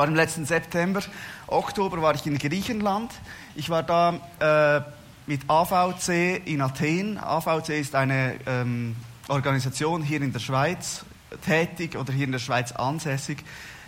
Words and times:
war 0.00 0.08
im 0.08 0.14
letzten 0.14 0.46
September, 0.46 1.02
Oktober 1.46 2.00
war 2.00 2.14
ich 2.14 2.24
in 2.24 2.38
Griechenland. 2.38 3.12
Ich 3.54 3.68
war 3.68 3.82
da 3.82 4.14
äh, 4.40 4.80
mit 5.26 5.42
AVC 5.46 6.40
in 6.46 6.62
Athen. 6.62 7.18
AVC 7.18 7.68
ist 7.68 7.94
eine 7.94 8.36
ähm, 8.46 8.96
Organisation 9.28 10.02
hier 10.02 10.22
in 10.22 10.32
der 10.32 10.40
Schweiz 10.40 11.04
tätig 11.44 11.98
oder 11.98 12.14
hier 12.14 12.24
in 12.24 12.32
der 12.32 12.38
Schweiz 12.38 12.72
ansässig, 12.72 13.44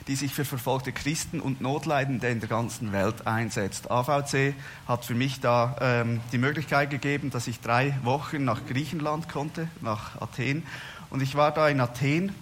die 0.06 0.14
sich 0.14 0.34
für 0.34 0.45
verfolgte 0.45 0.92
Christen 0.92 1.41
und 1.41 1.62
Notleidende 1.62 2.28
in 2.28 2.41
der 2.41 2.48
ganzen 2.50 2.92
Welt 2.92 3.27
einsetzt. 3.27 3.91
AVC 3.91 4.52
hat 4.86 5.06
für 5.06 5.14
mich 5.14 5.41
da 5.41 5.77
ähm, 5.80 6.20
die 6.30 6.36
Möglichkeit 6.36 6.91
gegeben, 6.91 7.30
dass 7.30 7.47
ich 7.47 7.60
drei 7.60 7.97
Wochen 8.02 8.44
nach 8.44 8.66
Griechenland 8.66 9.30
konnte, 9.30 9.66
nach 9.80 10.20
Athen. 10.20 10.66
Und 11.08 11.22
ich 11.22 11.36
war 11.36 11.52
da 11.52 11.70
in 11.70 11.80
Athen 11.80 12.34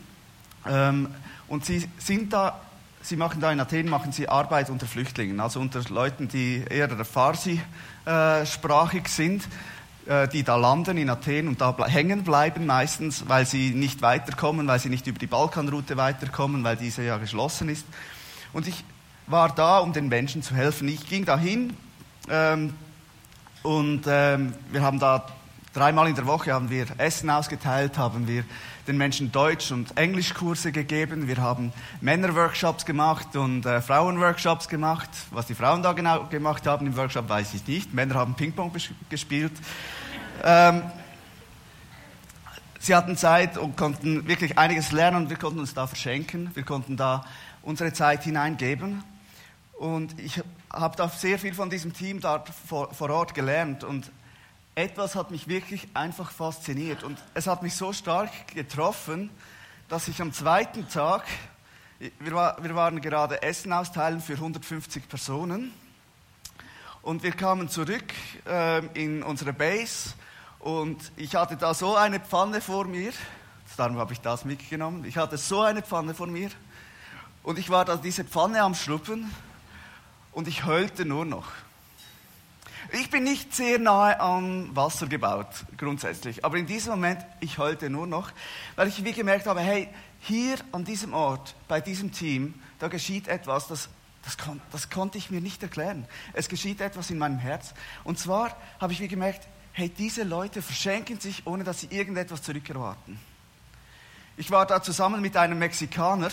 ähm, 0.67 1.15
und 1.47 1.65
sie 1.65 1.89
sind 1.99 2.33
da 2.33 2.61
Sie 3.03 3.17
machen 3.17 3.41
da 3.41 3.51
in 3.51 3.61
Athen 3.61 3.89
machen 3.89 4.13
Sie 4.13 4.29
Arbeit 4.29 4.69
unter 4.69 4.87
Flüchtlingen, 4.87 5.41
also 5.41 5.59
unter 5.59 5.81
Leuten, 5.89 6.29
die 6.29 6.63
eher 6.69 6.91
Farsi-sprachig 7.05 9.09
sind, 9.09 9.49
äh, 10.07 10.29
die 10.29 10.43
da 10.43 10.57
landen 10.57 10.99
in 10.99 11.09
Athen 11.09 11.49
und 11.49 11.63
da 11.63 11.75
hängen 11.87 12.25
bleiben 12.25 12.67
meistens, 12.67 13.27
weil 13.29 13.47
sie 13.47 13.71
nicht 13.71 14.03
weiterkommen, 14.03 14.67
weil 14.67 14.79
sie 14.79 14.91
nicht 14.91 15.07
über 15.07 15.19
die 15.19 15.27
Balkanroute 15.27 15.97
weiterkommen, 15.97 16.63
weil 16.63 16.77
diese 16.77 17.03
ja 17.03 17.17
geschlossen 17.17 17.71
ist. 17.71 17.87
Und 18.53 18.69
ich 18.69 18.85
war 19.27 19.55
da, 19.55 19.79
um 19.79 19.93
den 19.93 20.09
Menschen 20.09 20.43
zu 20.43 20.55
helfen. 20.55 20.89
Ich 20.89 21.09
ging 21.09 21.25
dahin 21.25 21.75
ähm, 22.29 22.75
und 23.63 24.03
ähm, 24.07 24.55
wir 24.73 24.83
haben 24.83 24.99
da 24.99 25.27
dreimal 25.73 26.09
in 26.09 26.15
der 26.15 26.27
Woche 26.27 26.53
haben 26.53 26.71
wir 26.71 26.87
Essen 26.99 27.31
ausgeteilt, 27.31 27.97
haben 27.97 28.27
wir 28.27 28.45
den 28.87 28.97
Menschen 28.97 29.31
Deutsch- 29.31 29.71
und 29.71 29.97
Englischkurse 29.97 30.73
gegeben. 30.73 31.29
Wir 31.29 31.37
haben 31.39 31.73
Männerworkshops 32.01 32.85
gemacht 32.85 33.37
und 33.37 33.65
äh, 33.67 33.81
Frauenworkshops 33.81 34.69
gemacht. 34.69 35.09
Was 35.31 35.47
die 35.47 35.55
Frauen 35.55 35.83
da 35.83 35.93
genau 35.93 36.25
gemacht 36.25 36.67
haben 36.67 36.87
im 36.87 36.97
Workshop, 36.97 37.29
weiß 37.29 37.55
ich 37.55 37.67
nicht. 37.67 37.95
Männer 37.95 38.17
haben 38.17 38.35
Ping-Pong 38.35 38.73
gespielt. 39.09 39.53
Ähm, 40.43 40.83
sie 42.81 42.95
hatten 42.95 43.17
Zeit 43.17 43.57
und 43.57 43.77
konnten 43.77 44.27
wirklich 44.27 44.59
einiges 44.59 44.91
lernen 44.91 45.19
und 45.19 45.31
wir 45.31 45.37
konnten 45.37 45.61
uns 45.61 45.75
da 45.75 45.87
verschenken. 45.87 46.51
Wir 46.55 46.65
konnten 46.65 46.97
da 46.97 47.25
unsere 47.63 47.93
Zeit 47.93 48.25
hineingeben. 48.25 49.05
Und 49.79 50.19
ich 50.19 50.43
habe 50.71 50.97
da 50.97 51.09
sehr 51.09 51.39
viel 51.39 51.55
von 51.55 51.71
diesem 51.71 51.93
Team 51.93 52.21
dort 52.21 52.49
vor, 52.49 52.93
vor 52.93 53.11
Ort 53.11 53.35
gelernt. 53.35 53.85
Und 53.85 54.11
etwas 54.75 55.15
hat 55.15 55.31
mich 55.31 55.49
wirklich 55.49 55.89
einfach 55.95 56.31
fasziniert. 56.31 57.03
Und 57.03 57.19
es 57.35 57.47
hat 57.47 57.63
mich 57.63 57.75
so 57.75 57.93
stark 57.93 58.49
getroffen, 58.49 59.31
dass 59.89 60.09
ich 60.09 60.21
am 60.23 60.33
zweiten 60.33 60.89
Tag, 60.89 61.25
wir, 61.99 62.57
wir 62.61 62.75
waren 62.75 63.01
gerade 63.01 63.43
Essen 63.43 63.73
austeilen 63.73 64.21
für 64.21 64.35
150 64.35 65.09
Personen. 65.09 65.73
Und 67.03 67.23
wir 67.23 67.33
kamen 67.33 67.69
zurück 67.69 68.13
äh, 68.47 68.85
in 68.95 69.23
unsere 69.23 69.53
Base. 69.53 70.15
Und 70.61 71.11
ich 71.17 71.35
hatte 71.35 71.57
da 71.57 71.73
so 71.73 71.97
eine 71.97 72.21
Pfanne 72.21 72.61
vor 72.61 72.85
mir, 72.85 73.13
darum 73.77 73.97
habe 73.97 74.13
ich 74.13 74.21
das 74.21 74.45
mitgenommen, 74.45 75.07
ich 75.07 75.17
hatte 75.17 75.39
so 75.39 75.63
eine 75.63 75.81
Pfanne 75.81 76.15
vor 76.15 76.27
mir. 76.27 76.51
Und 77.43 77.59
ich 77.59 77.71
war 77.71 77.87
da 77.87 77.97
diese 77.97 78.25
Pfanne 78.25 78.63
am 78.63 78.75
Schluppen 78.75 79.33
und 80.33 80.47
ich 80.47 80.67
heulte 80.67 81.07
nur 81.07 81.25
noch. 81.25 81.47
Ich 82.93 83.11
bin 83.11 83.25
nicht 83.25 83.55
sehr 83.55 83.79
nahe 83.79 84.19
am 84.21 84.75
Wasser 84.75 85.07
gebaut, 85.07 85.47
grundsätzlich. 85.77 86.45
Aber 86.45 86.57
in 86.57 86.67
diesem 86.67 86.93
Moment, 86.93 87.25
ich 87.41 87.59
heulte 87.59 87.91
nur 87.91 88.07
noch, 88.07 88.33
weil 88.77 88.89
ich 88.89 89.05
wie 89.05 89.13
gemerkt 89.13 89.47
habe, 89.47 89.61
hey, 89.61 89.89
hier 90.21 90.57
an 90.73 90.85
diesem 90.85 91.15
Ort, 91.15 91.55
bei 91.69 91.81
diesem 91.81 92.13
Team, 92.13 92.55
da 92.79 92.89
geschieht 92.89 93.29
etwas, 93.29 93.69
das, 93.69 93.89
das, 94.25 94.39
kon 94.39 94.61
das 94.73 94.91
konnte 94.91 95.19
ich 95.19 95.31
mir 95.31 95.41
nicht 95.41 95.63
erklären. 95.63 96.07
Es 96.33 96.49
geschieht 96.49 96.81
etwas 96.81 97.11
in 97.11 97.19
meinem 97.19 97.39
Herz. 97.39 97.75
Und 98.05 98.19
zwar 98.19 98.57
habe 98.81 98.93
ich 98.93 99.01
wie 99.01 99.09
gemerkt, 99.09 99.47
hey, 99.73 99.89
diese 99.89 100.25
Leute 100.25 100.63
verschenken 100.63 101.21
sich, 101.21 101.47
ohne 101.47 101.65
dass 101.65 101.81
sie 101.81 101.89
irgendetwas 101.91 102.43
zurückerwarten. 102.43 103.19
Ich 104.37 104.51
war 104.51 104.67
da 104.67 104.83
zusammen 104.83 105.21
mit 105.21 105.37
einem 105.37 105.59
Mexikaner, 105.59 106.31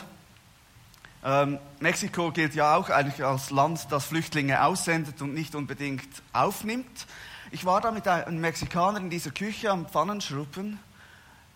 ähm, 1.28 1.60
Mexiko 1.82 2.32
gilt 2.32 2.56
ja 2.56 2.78
auch 2.78 2.90
eigentlich 2.90 3.22
als 3.22 3.50
Land, 3.52 3.92
das 3.92 4.06
Flüchtlinge 4.06 4.64
aussendet 4.64 5.22
und 5.22 5.34
nicht 5.34 5.56
unbedingt 5.56 6.08
aufnimmt. 6.32 7.06
Ich 7.52 7.66
war 7.66 7.82
da 7.82 7.92
mit 7.92 8.08
einem 8.08 8.40
Mexikaner 8.40 9.00
in 9.00 9.10
dieser 9.10 9.32
Küche 9.32 9.70
am 9.70 9.88
Pfannenschruppen. 9.88 10.80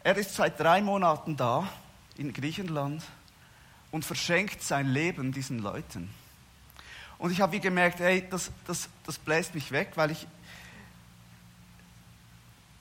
Er 0.03 0.17
ist 0.17 0.35
seit 0.35 0.59
drei 0.59 0.81
Monaten 0.81 1.37
da 1.37 1.69
in 2.17 2.33
Griechenland 2.33 3.01
und 3.91 4.03
verschenkt 4.03 4.61
sein 4.61 4.87
Leben 4.89 5.31
diesen 5.31 5.59
Leuten. 5.59 6.13
Und 7.17 7.31
ich 7.31 7.39
habe 7.39 7.53
wie 7.53 7.61
gemerkt, 7.61 8.01
hey, 8.01 8.27
das, 8.29 8.51
das, 8.67 8.89
das 9.05 9.19
bläst 9.19 9.55
mich 9.55 9.71
weg, 9.71 9.91
weil 9.95 10.11
ich 10.11 10.27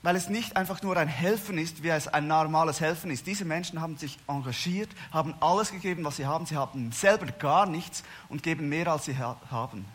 weil 0.03 0.15
es 0.15 0.29
nicht 0.29 0.57
einfach 0.57 0.81
nur 0.81 0.97
ein 0.97 1.07
Helfen 1.07 1.57
ist, 1.57 1.83
wie 1.83 1.89
es 1.89 2.07
ein 2.07 2.27
normales 2.27 2.81
Helfen 2.81 3.11
ist. 3.11 3.27
Diese 3.27 3.45
Menschen 3.45 3.81
haben 3.81 3.97
sich 3.97 4.17
engagiert, 4.27 4.89
haben 5.11 5.35
alles 5.39 5.71
gegeben, 5.71 6.03
was 6.03 6.15
sie 6.15 6.25
haben. 6.25 6.45
Sie 6.45 6.57
haben 6.57 6.91
selber 6.91 7.27
gar 7.27 7.67
nichts 7.67 8.03
und 8.27 8.41
geben 8.41 8.67
mehr, 8.67 8.87
als 8.87 9.05
sie 9.05 9.17
haben. 9.17 9.85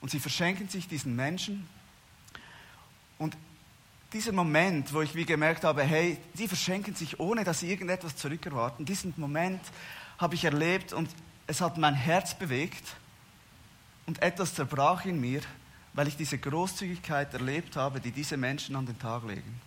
Und 0.00 0.10
sie 0.10 0.20
verschenken 0.20 0.68
sich 0.68 0.86
diesen 0.86 1.16
Menschen. 1.16 1.68
Und 3.18 3.36
dieser 4.12 4.32
Moment, 4.32 4.94
wo 4.94 5.02
ich 5.02 5.14
wie 5.16 5.24
gemerkt 5.24 5.64
habe, 5.64 5.82
hey, 5.82 6.18
die 6.34 6.46
verschenken 6.46 6.94
sich, 6.94 7.18
ohne 7.18 7.42
dass 7.42 7.60
sie 7.60 7.70
irgendetwas 7.70 8.16
zurückerwarten, 8.16 8.84
diesen 8.84 9.12
Moment 9.16 9.60
habe 10.18 10.36
ich 10.36 10.44
erlebt 10.44 10.92
und 10.92 11.10
es 11.46 11.60
hat 11.60 11.76
mein 11.76 11.94
Herz 11.94 12.34
bewegt 12.34 12.84
und 14.06 14.22
etwas 14.22 14.54
zerbrach 14.54 15.04
in 15.04 15.20
mir 15.20 15.40
weil 15.98 16.06
ich 16.06 16.16
diese 16.16 16.38
Großzügigkeit 16.38 17.34
erlebt 17.34 17.74
habe, 17.74 17.98
die 17.98 18.12
diese 18.12 18.36
Menschen 18.36 18.76
an 18.76 18.86
den 18.86 18.96
Tag 19.00 19.24
legen. 19.24 19.60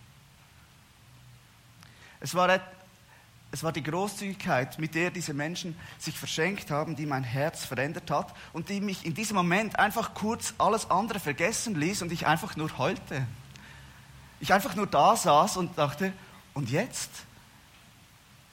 Es 2.20 2.34
war, 2.34 2.58
es 3.50 3.62
war 3.62 3.70
die 3.70 3.82
Großzügigkeit, 3.82 4.78
mit 4.78 4.94
der 4.94 5.10
diese 5.10 5.34
Menschen 5.34 5.76
sich 5.98 6.18
verschenkt 6.18 6.70
haben, 6.70 6.96
die 6.96 7.04
mein 7.04 7.22
Herz 7.22 7.66
verändert 7.66 8.10
hat 8.10 8.34
und 8.54 8.70
die 8.70 8.80
mich 8.80 9.04
in 9.04 9.12
diesem 9.12 9.36
Moment 9.36 9.78
einfach 9.78 10.14
kurz 10.14 10.54
alles 10.56 10.90
andere 10.90 11.20
vergessen 11.20 11.74
ließ 11.74 12.00
und 12.00 12.10
ich 12.10 12.26
einfach 12.26 12.56
nur 12.56 12.78
heulte. 12.78 13.26
Ich 14.40 14.54
einfach 14.54 14.74
nur 14.74 14.86
da 14.86 15.14
saß 15.14 15.58
und 15.58 15.76
dachte, 15.76 16.14
und 16.54 16.70
jetzt? 16.70 17.10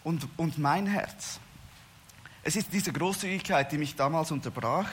Und, 0.03 0.27
und 0.35 0.57
mein 0.57 0.85
Herz. 0.85 1.39
Es 2.43 2.57
ist 2.57 2.73
diese 2.73 2.91
Großzügigkeit, 2.91 3.71
die 3.71 3.77
mich 3.77 3.95
damals 3.95 4.31
unterbrach 4.31 4.89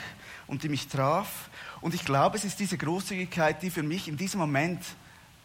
und 0.47 0.63
die 0.63 0.69
mich 0.69 0.87
traf 0.87 1.49
und 1.81 1.93
ich 1.93 2.05
glaube, 2.05 2.37
es 2.37 2.45
ist 2.45 2.59
diese 2.59 2.77
Großzügigkeit, 2.77 3.61
die 3.61 3.69
für 3.69 3.83
mich 3.83 4.07
in 4.07 4.17
diesem 4.17 4.39
Moment 4.39 4.81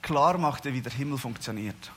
klar 0.00 0.38
machte, 0.38 0.72
wie 0.72 0.81
der 0.81 0.93
Himmel 0.93 1.19
funktioniert. 1.19 1.93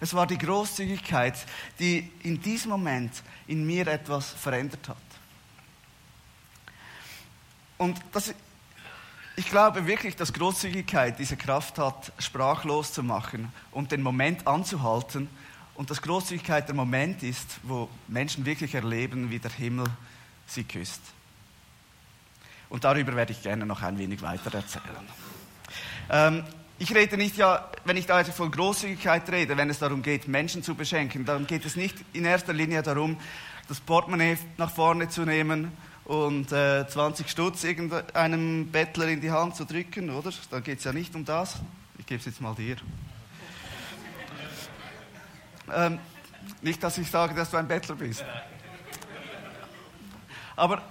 Es 0.00 0.14
war 0.14 0.26
die 0.26 0.38
Großzügigkeit, 0.38 1.34
die 1.78 2.10
in 2.22 2.40
diesem 2.40 2.70
Moment 2.70 3.22
in 3.46 3.66
mir 3.66 3.86
etwas 3.86 4.30
verändert 4.30 4.88
hat. 4.88 4.96
Und 7.76 7.98
das, 8.12 8.34
ich 9.36 9.48
glaube 9.50 9.86
wirklich, 9.86 10.16
dass 10.16 10.32
Großzügigkeit 10.32 11.18
diese 11.18 11.36
Kraft 11.36 11.78
hat, 11.78 12.12
sprachlos 12.18 12.92
zu 12.94 13.02
machen 13.02 13.52
und 13.72 13.92
den 13.92 14.02
Moment 14.02 14.46
anzuhalten. 14.46 15.28
Und 15.74 15.90
dass 15.90 16.02
Großzügigkeit 16.02 16.68
der 16.68 16.74
Moment 16.74 17.22
ist, 17.22 17.60
wo 17.62 17.88
Menschen 18.08 18.44
wirklich 18.44 18.74
erleben, 18.74 19.30
wie 19.30 19.38
der 19.38 19.50
Himmel 19.50 19.86
sie 20.46 20.64
küsst. 20.64 21.00
Und 22.70 22.84
darüber 22.84 23.14
werde 23.16 23.32
ich 23.32 23.42
gerne 23.42 23.66
noch 23.66 23.82
ein 23.82 23.98
wenig 23.98 24.22
weiter 24.22 24.54
erzählen. 24.54 24.84
Ähm, 26.08 26.44
ich 26.78 26.94
rede 26.94 27.18
nicht 27.18 27.36
ja, 27.36 27.68
wenn 27.84 27.96
ich 27.96 28.06
da 28.06 28.14
also 28.14 28.32
von 28.32 28.50
Großzügigkeit 28.50 29.30
rede, 29.30 29.56
wenn 29.56 29.68
es 29.68 29.80
darum 29.80 30.02
geht, 30.02 30.28
Menschen 30.28 30.62
zu 30.62 30.74
beschenken, 30.74 31.26
dann 31.26 31.46
geht 31.46 31.66
es 31.66 31.76
nicht 31.76 31.96
in 32.14 32.24
erster 32.24 32.54
Linie 32.54 32.82
darum, 32.82 33.18
das 33.68 33.80
Portemonnaie 33.80 34.38
nach 34.56 34.70
vorne 34.70 35.08
zu 35.08 35.26
nehmen 35.26 35.72
und 36.04 36.52
äh, 36.52 36.86
20 36.88 37.28
Stutz 37.28 37.64
irgendeinem 37.64 38.68
Bettler 38.68 39.08
in 39.08 39.20
die 39.20 39.30
Hand 39.30 39.56
zu 39.56 39.64
drücken, 39.64 40.10
oder? 40.10 40.32
Dann 40.50 40.62
geht 40.62 40.78
es 40.78 40.84
ja 40.84 40.92
nicht 40.92 41.14
um 41.14 41.24
das. 41.24 41.56
Ich 41.98 42.06
gebe 42.06 42.20
es 42.20 42.26
jetzt 42.26 42.40
mal 42.40 42.54
dir. 42.54 42.76
Ähm, 45.72 45.98
nicht, 46.62 46.82
dass 46.82 46.98
ich 46.98 47.10
sage, 47.10 47.34
dass 47.34 47.50
du 47.50 47.58
ein 47.58 47.68
Bettler 47.68 47.94
bist. 47.94 48.24
Aber 50.56 50.82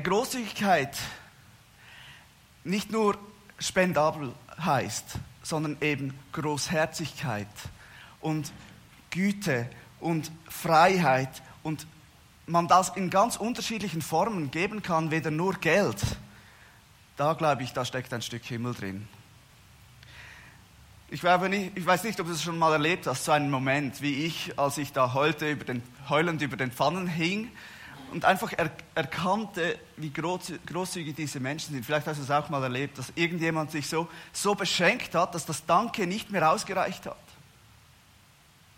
Großzügigkeit 0.00 0.96
nicht 2.64 2.90
nur 2.90 3.18
spendabel 3.58 4.32
heißt, 4.58 5.18
sondern 5.42 5.76
eben 5.80 6.18
Großherzigkeit 6.32 7.48
und 8.20 8.50
Güte 9.10 9.68
und 10.00 10.32
Freiheit 10.48 11.42
und 11.62 11.86
man 12.46 12.68
das 12.68 12.90
in 12.96 13.10
ganz 13.10 13.36
unterschiedlichen 13.36 14.02
Formen 14.02 14.50
geben 14.50 14.82
kann, 14.82 15.10
weder 15.10 15.30
nur 15.30 15.54
Geld. 15.54 16.02
Da 17.16 17.34
glaube 17.34 17.62
ich, 17.62 17.72
da 17.72 17.84
steckt 17.84 18.12
ein 18.12 18.22
Stück 18.22 18.44
Himmel 18.44 18.74
drin. 18.74 19.08
Ich, 21.10 21.22
nicht, 21.22 21.76
ich, 21.76 21.86
weiß 21.86 22.02
nicht, 22.04 22.18
ob 22.18 22.26
du 22.26 22.32
es 22.32 22.42
schon 22.42 22.58
mal 22.58 22.72
erlebt 22.72 23.06
hast, 23.06 23.24
so 23.24 23.32
einen 23.32 23.50
Moment 23.50 24.00
wie 24.02 24.24
ich, 24.24 24.58
als 24.58 24.78
ich 24.78 24.92
da 24.92 25.14
heulte 25.14 25.50
über 25.50 25.64
den, 25.64 25.82
heulend 26.08 26.42
über 26.42 26.56
den 26.56 26.72
Pfannen 26.72 27.06
hing 27.06 27.50
und 28.14 28.24
einfach 28.24 28.52
er, 28.56 28.70
erkannte, 28.94 29.76
wie 29.96 30.10
groß, 30.10 30.52
großzügig 30.66 31.16
diese 31.16 31.40
Menschen 31.40 31.74
sind. 31.74 31.84
Vielleicht 31.84 32.06
hast 32.06 32.18
du 32.18 32.22
es 32.22 32.30
auch 32.30 32.48
mal 32.48 32.62
erlebt, 32.62 32.96
dass 32.96 33.12
irgendjemand 33.16 33.72
sich 33.72 33.88
so, 33.88 34.08
so 34.32 34.54
beschenkt 34.54 35.16
hat, 35.16 35.34
dass 35.34 35.44
das 35.44 35.66
Danke 35.66 36.06
nicht 36.06 36.30
mehr 36.30 36.48
ausgereicht 36.48 37.06
hat. 37.06 37.16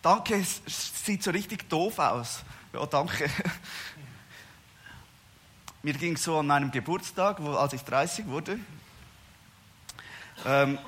Danke 0.01 0.43
sieht 0.67 1.23
so 1.23 1.31
richtig 1.31 1.69
doof 1.69 1.99
aus. 1.99 2.45
Ja, 2.73 2.87
danke. 2.87 3.29
Mir 5.83 5.93
ging 5.93 6.15
es 6.15 6.25
so 6.25 6.39
an 6.39 6.47
meinem 6.47 6.71
Geburtstag, 6.71 7.37
wo, 7.43 7.57
als 7.57 7.75
ich 7.75 7.83
30 7.83 8.27
wurde. 8.27 8.59
Ähm, 10.47 10.79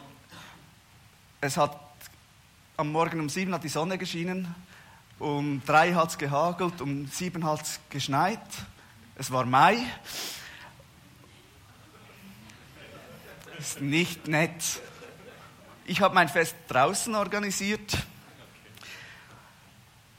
es 1.43 1.59
hat 1.59 1.79
am 2.79 2.93
Morgen 2.93 3.21
um 3.21 3.29
sieben 3.29 3.53
hat 3.53 3.63
die 3.63 3.69
Sonne 3.69 3.99
geschienen, 3.99 4.55
um 5.19 5.63
drei 5.65 5.95
hat 5.95 6.11
es 6.11 6.19
gehagelt, 6.19 6.81
um 6.81 7.07
sieben 7.07 7.45
hat 7.45 7.63
es 7.63 7.81
geschneit. 7.91 8.41
Es 9.17 9.31
war 9.31 9.45
Mai. 9.45 9.79
Ist 13.59 13.81
nicht 13.81 14.29
nett. 14.29 14.81
Ich 15.85 16.01
habe 16.01 16.15
mein 16.15 16.29
Fest 16.29 16.55
draußen 16.69 17.15
organisiert 17.15 17.97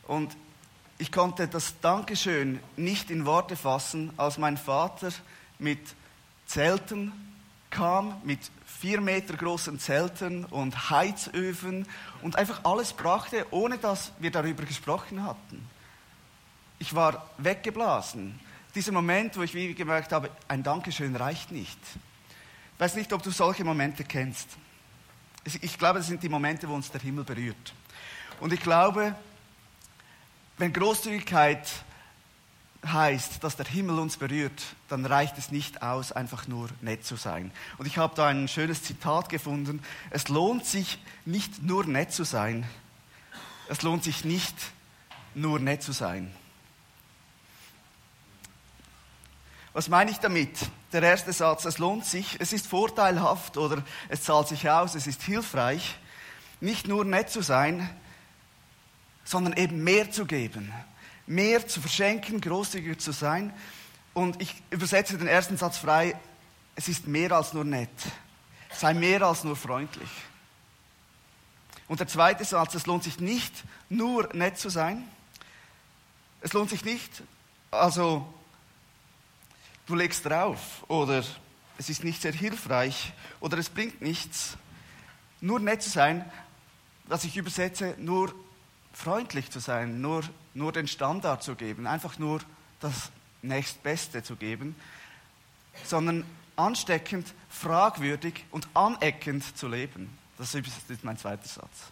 und 0.08 0.36
ich 0.98 1.12
konnte 1.12 1.48
das 1.48 1.80
Dankeschön 1.80 2.60
nicht 2.76 3.10
in 3.12 3.26
Worte 3.26 3.56
fassen, 3.56 4.12
als 4.18 4.38
mein 4.38 4.58
Vater 4.58 5.12
mit 5.60 5.80
Zelten 6.46 7.14
kam, 7.70 8.20
mit 8.26 8.40
vier 8.80 9.02
Meter 9.02 9.36
großen 9.36 9.78
Zelten 9.78 10.46
und 10.46 10.90
Heizöfen 10.90 11.86
und 12.22 12.38
einfach 12.38 12.64
alles 12.64 12.94
brachte, 12.94 13.46
ohne 13.52 13.78
dass 13.78 14.14
wir 14.20 14.32
darüber 14.32 14.64
gesprochen 14.64 15.24
hatten. 15.24 15.68
Ich 16.80 16.96
war 16.96 17.30
weggeblasen. 17.38 18.40
Dieser 18.74 18.94
Moment, 18.94 19.36
wo 19.36 19.42
ich 19.42 19.54
wie 19.54 19.74
gemerkt 19.74 20.14
habe, 20.14 20.30
ein 20.48 20.64
Dankeschön 20.64 21.14
reicht 21.18 21.52
nicht. 21.52 21.78
Ich 22.76 22.80
weiß 22.80 22.96
nicht, 22.96 23.12
ob 23.12 23.22
du 23.22 23.32
solche 23.32 23.66
Momente 23.66 24.06
kennst. 24.06 24.48
Ich 25.44 25.78
glaube, 25.78 26.00
das 26.00 26.08
sind 26.08 26.24
die 26.24 26.30
Momente, 26.30 26.70
wo 26.70 26.74
uns 26.74 26.90
der 26.90 27.02
Himmel 27.02 27.26
berührt. 27.26 27.74
Und 28.40 28.54
ich 28.54 28.62
glaube, 28.62 29.14
wenn 30.58 30.72
Großzügigkeit 30.72 31.68
heißt, 32.86 33.44
dass 33.44 33.56
der 33.56 33.66
Himmel 33.66 34.00
uns 34.00 34.18
berührt, 34.18 34.64
dann 34.88 35.06
reicht 35.06 35.38
es 35.38 35.52
nicht 35.52 35.82
aus, 35.82 36.12
einfach 36.12 36.48
nur 36.48 36.70
nett 36.82 37.06
zu 37.06 37.16
sein. 37.16 37.52
Und 37.78 37.86
ich 37.86 37.98
habe 37.98 38.16
da 38.16 38.28
ein 38.28 38.48
schönes 38.48 38.84
Zitat 38.84 39.30
gefunden. 39.30 39.84
Es 40.10 40.30
lohnt 40.30 40.66
sich 40.66 41.00
nicht 41.26 41.62
nur 41.62 41.86
nett 41.86 42.12
zu 42.14 42.24
sein. 42.24 42.66
Es 43.68 43.82
lohnt 43.82 44.04
sich 44.04 44.24
nicht 44.24 44.56
nur 45.36 45.60
nett 45.60 45.84
zu 45.84 45.92
sein. 45.92 46.34
Was 49.74 49.90
meine 49.90 50.12
ich 50.12 50.18
damit? 50.18 50.58
Der 50.92 51.04
erste 51.04 51.32
Satz, 51.32 51.66
es 51.66 51.78
lohnt 51.78 52.06
sich, 52.06 52.38
es 52.40 52.54
ist 52.54 52.66
vorteilhaft 52.66 53.58
oder 53.58 53.84
es 54.08 54.24
zahlt 54.24 54.48
sich 54.48 54.70
aus, 54.70 54.96
es 54.96 55.06
ist 55.06 55.22
hilfreich, 55.22 55.98
nicht 56.60 56.88
nur 56.88 57.06
nett 57.06 57.30
zu 57.30 57.44
sein, 57.44 57.88
sondern 59.24 59.54
eben 59.54 59.84
mehr 59.84 60.10
zu 60.10 60.26
geben 60.26 60.74
mehr 61.30 61.66
zu 61.68 61.80
verschenken, 61.80 62.42
großzügiger 62.42 62.98
zu 62.98 63.12
sein. 63.12 63.54
Und 64.14 64.42
ich 64.42 64.56
übersetze 64.72 65.18
den 65.18 65.28
ersten 65.28 65.58
Satz 65.58 65.78
frei, 65.78 66.20
es 66.76 66.88
ist 66.88 67.08
mehr 67.08 67.32
als 67.32 67.54
nur 67.54 67.64
nett. 67.64 67.90
Sei 68.72 68.94
mehr 68.94 69.22
als 69.22 69.44
nur 69.44 69.56
freundlich. 69.56 70.10
Und 71.88 72.00
der 72.00 72.08
zweite 72.08 72.44
Satz, 72.44 72.74
es 72.76 72.86
lohnt 72.88 73.04
sich 73.04 73.20
nicht 73.20 73.54
nur 73.90 74.34
nett 74.34 74.58
zu 74.58 74.70
sein. 74.70 75.08
Es 76.42 76.54
lohnt 76.54 76.70
sich 76.70 76.84
nicht, 76.84 77.22
also 77.70 78.32
du 79.86 79.96
legst 79.96 80.26
drauf 80.26 80.84
oder 80.88 81.24
es 81.78 81.90
ist 81.90 82.04
nicht 82.04 82.22
sehr 82.22 82.32
hilfreich 82.32 83.12
oder 83.40 83.58
es 83.58 83.70
bringt 83.70 84.02
nichts. 84.02 84.58
Nur 85.42 85.60
nett 85.60 85.84
zu 85.84 85.90
sein, 85.90 86.26
was 87.06 87.24
ich 87.24 87.38
übersetze, 87.38 87.96
nur 87.98 88.34
freundlich 89.00 89.50
zu 89.50 89.60
sein, 89.60 90.02
nur, 90.02 90.24
nur 90.54 90.74
den 90.74 90.88
Standard 90.88 91.42
zu 91.42 91.56
geben, 91.56 91.88
einfach 91.88 92.20
nur 92.20 92.42
das 92.82 93.12
nächstbeste 93.42 94.24
zu 94.24 94.36
geben, 94.36 94.76
sondern 95.86 96.26
ansteckend, 96.58 97.34
fragwürdig 97.50 98.44
und 98.52 98.68
aneckend 98.74 99.58
zu 99.58 99.70
leben. 99.70 100.10
Das 100.38 100.54
ist 100.54 101.04
mein 101.04 101.18
zweiter 101.18 101.48
Satz. 101.48 101.92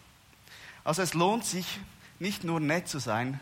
Also 0.84 1.00
es 1.00 1.14
lohnt 1.14 1.46
sich 1.46 1.80
nicht 2.18 2.44
nur 2.44 2.60
nett 2.60 2.88
zu 2.88 2.98
sein, 2.98 3.40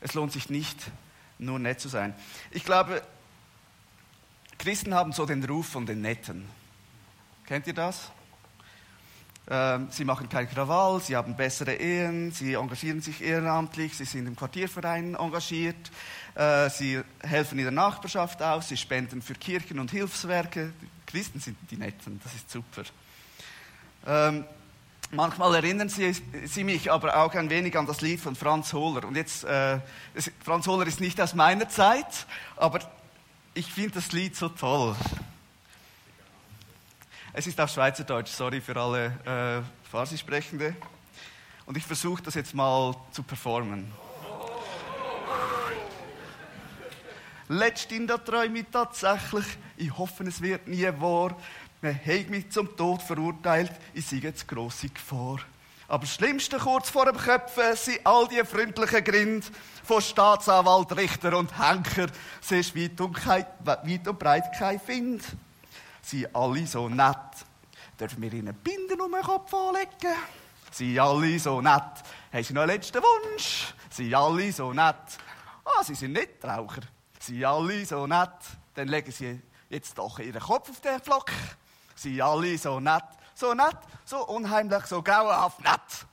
es 0.00 0.14
lohnt 0.14 0.32
sich 0.32 0.50
nicht 0.50 0.90
nur 1.38 1.60
nett 1.60 1.80
zu 1.80 1.88
sein. 1.88 2.12
Ich 2.50 2.64
glaube, 2.64 3.02
Christen 4.58 4.94
haben 4.94 5.12
so 5.12 5.26
den 5.26 5.44
Ruf 5.44 5.68
von 5.68 5.86
den 5.86 6.02
Netten. 6.02 6.48
Kennt 7.46 7.68
ihr 7.68 7.74
das? 7.74 8.10
Ähm, 9.52 9.88
sie 9.90 10.04
machen 10.04 10.28
keinen 10.28 10.48
Krawall, 10.48 11.00
sie 11.00 11.16
haben 11.16 11.34
bessere 11.34 11.74
Ehen, 11.74 12.30
sie 12.30 12.54
engagieren 12.54 13.00
sich 13.00 13.20
ehrenamtlich, 13.20 13.96
sie 13.96 14.04
sind 14.04 14.28
im 14.28 14.36
Quartierverein 14.36 15.16
engagiert, 15.16 15.90
äh, 16.36 16.70
sie 16.70 17.00
helfen 17.20 17.58
in 17.58 17.64
der 17.64 17.72
Nachbarschaft 17.72 18.40
aus, 18.42 18.68
sie 18.68 18.76
spenden 18.76 19.22
für 19.22 19.34
Kirchen 19.34 19.80
und 19.80 19.90
Hilfswerke. 19.90 20.72
Christen 21.04 21.40
sind 21.40 21.56
die 21.68 21.76
Netten, 21.76 22.20
das 22.22 22.32
ist 22.32 22.48
super. 22.48 22.82
Ähm, 24.06 24.44
manchmal 25.10 25.56
erinnern 25.56 25.88
sie, 25.88 26.14
sie, 26.44 26.62
mich 26.62 26.92
aber 26.92 27.16
auch 27.16 27.34
ein 27.34 27.50
wenig 27.50 27.76
an 27.76 27.86
das 27.86 28.02
Lied 28.02 28.20
von 28.20 28.36
Franz 28.36 28.72
Hohler. 28.72 29.04
Und 29.04 29.16
jetzt, 29.16 29.42
äh, 29.42 29.80
Franz 30.44 30.68
Hohler 30.68 30.86
ist 30.86 31.00
nicht 31.00 31.20
aus 31.20 31.34
meiner 31.34 31.68
Zeit, 31.68 32.26
aber 32.54 32.78
ich 33.54 33.66
finde 33.72 33.94
das 33.94 34.12
Lied 34.12 34.36
so 34.36 34.48
toll. 34.48 34.94
Es 37.32 37.46
ist 37.46 37.60
auf 37.60 37.70
Schweizerdeutsch, 37.70 38.32
sorry 38.32 38.60
für 38.60 38.76
alle 38.76 39.06
äh, 39.24 39.88
Farsi-Sprechende. 39.88 40.74
Und 41.64 41.76
ich 41.76 41.84
versuche 41.84 42.20
das 42.20 42.34
jetzt 42.34 42.54
mal 42.54 42.92
zu 43.12 43.22
performen. 43.22 43.92
Letztens 47.46 48.08
da 48.08 48.18
träume 48.18 48.60
ich 48.60 48.66
tatsächlich, 48.72 49.44
ich 49.76 49.96
hoffe, 49.96 50.24
es 50.24 50.42
wird 50.42 50.66
nie 50.66 50.88
wahr. 50.98 51.36
Man 51.80 51.94
hat 51.94 52.30
mich 52.30 52.50
zum 52.50 52.76
Tod 52.76 53.00
verurteilt, 53.00 53.72
ich 53.94 54.06
sehe 54.06 54.20
jetzt 54.20 54.48
grosse 54.48 54.88
Gefahr. 54.88 55.38
Aber 55.86 56.02
das 56.02 56.14
Schlimmste 56.14 56.58
kurz 56.58 56.90
vor 56.90 57.06
dem 57.06 57.16
Köpfen 57.16 57.76
sind 57.76 58.04
all 58.04 58.26
die 58.26 58.44
freundlichen 58.44 59.04
Grind 59.04 59.50
von 59.84 60.02
Staatsanwalt, 60.02 60.96
Richter 60.96 61.36
und 61.36 61.56
Henker. 61.56 62.08
Siehst 62.40 62.76
weit 62.76 63.00
und, 63.00 63.24
weit 63.24 64.08
und 64.08 64.18
breit 64.18 64.52
kein 64.58 64.80
Find 64.80 65.22
sind 66.02 66.34
alle 66.34 66.66
so 66.66 66.88
nett. 66.88 67.16
Dürfen 67.98 68.22
wir 68.22 68.32
ihnen 68.32 68.54
Binden 68.54 69.00
um 69.00 69.12
den 69.12 69.22
Kopf 69.22 69.52
anlegen? 69.52 70.16
Sind 70.70 70.98
alle 70.98 71.38
so 71.38 71.60
nett? 71.60 71.82
Haben 72.32 72.44
sie 72.44 72.54
noch 72.54 72.62
einen 72.62 72.72
letzten 72.72 73.02
Wunsch? 73.02 73.74
Sind 73.90 74.14
alle 74.14 74.52
so 74.52 74.72
nett? 74.72 75.18
Ah, 75.64 75.82
sie 75.82 75.94
sind 75.94 76.12
nicht 76.12 76.44
Raucher. 76.44 76.82
Sind 77.18 77.44
alle 77.44 77.84
so 77.84 78.06
nett? 78.06 78.30
Dann 78.74 78.88
legen 78.88 79.12
sie 79.12 79.40
jetzt 79.68 79.98
doch 79.98 80.18
ihren 80.18 80.40
Kopf 80.40 80.70
auf 80.70 80.80
den 80.80 81.00
Flock. 81.00 81.30
Sind 81.94 82.20
alle 82.20 82.56
so 82.56 82.80
nett? 82.80 83.04
So 83.34 83.54
nett, 83.54 83.76
so 84.04 84.26
unheimlich, 84.26 84.84
so 84.84 85.02
grauenhaft 85.02 85.60
nett. 85.60 86.06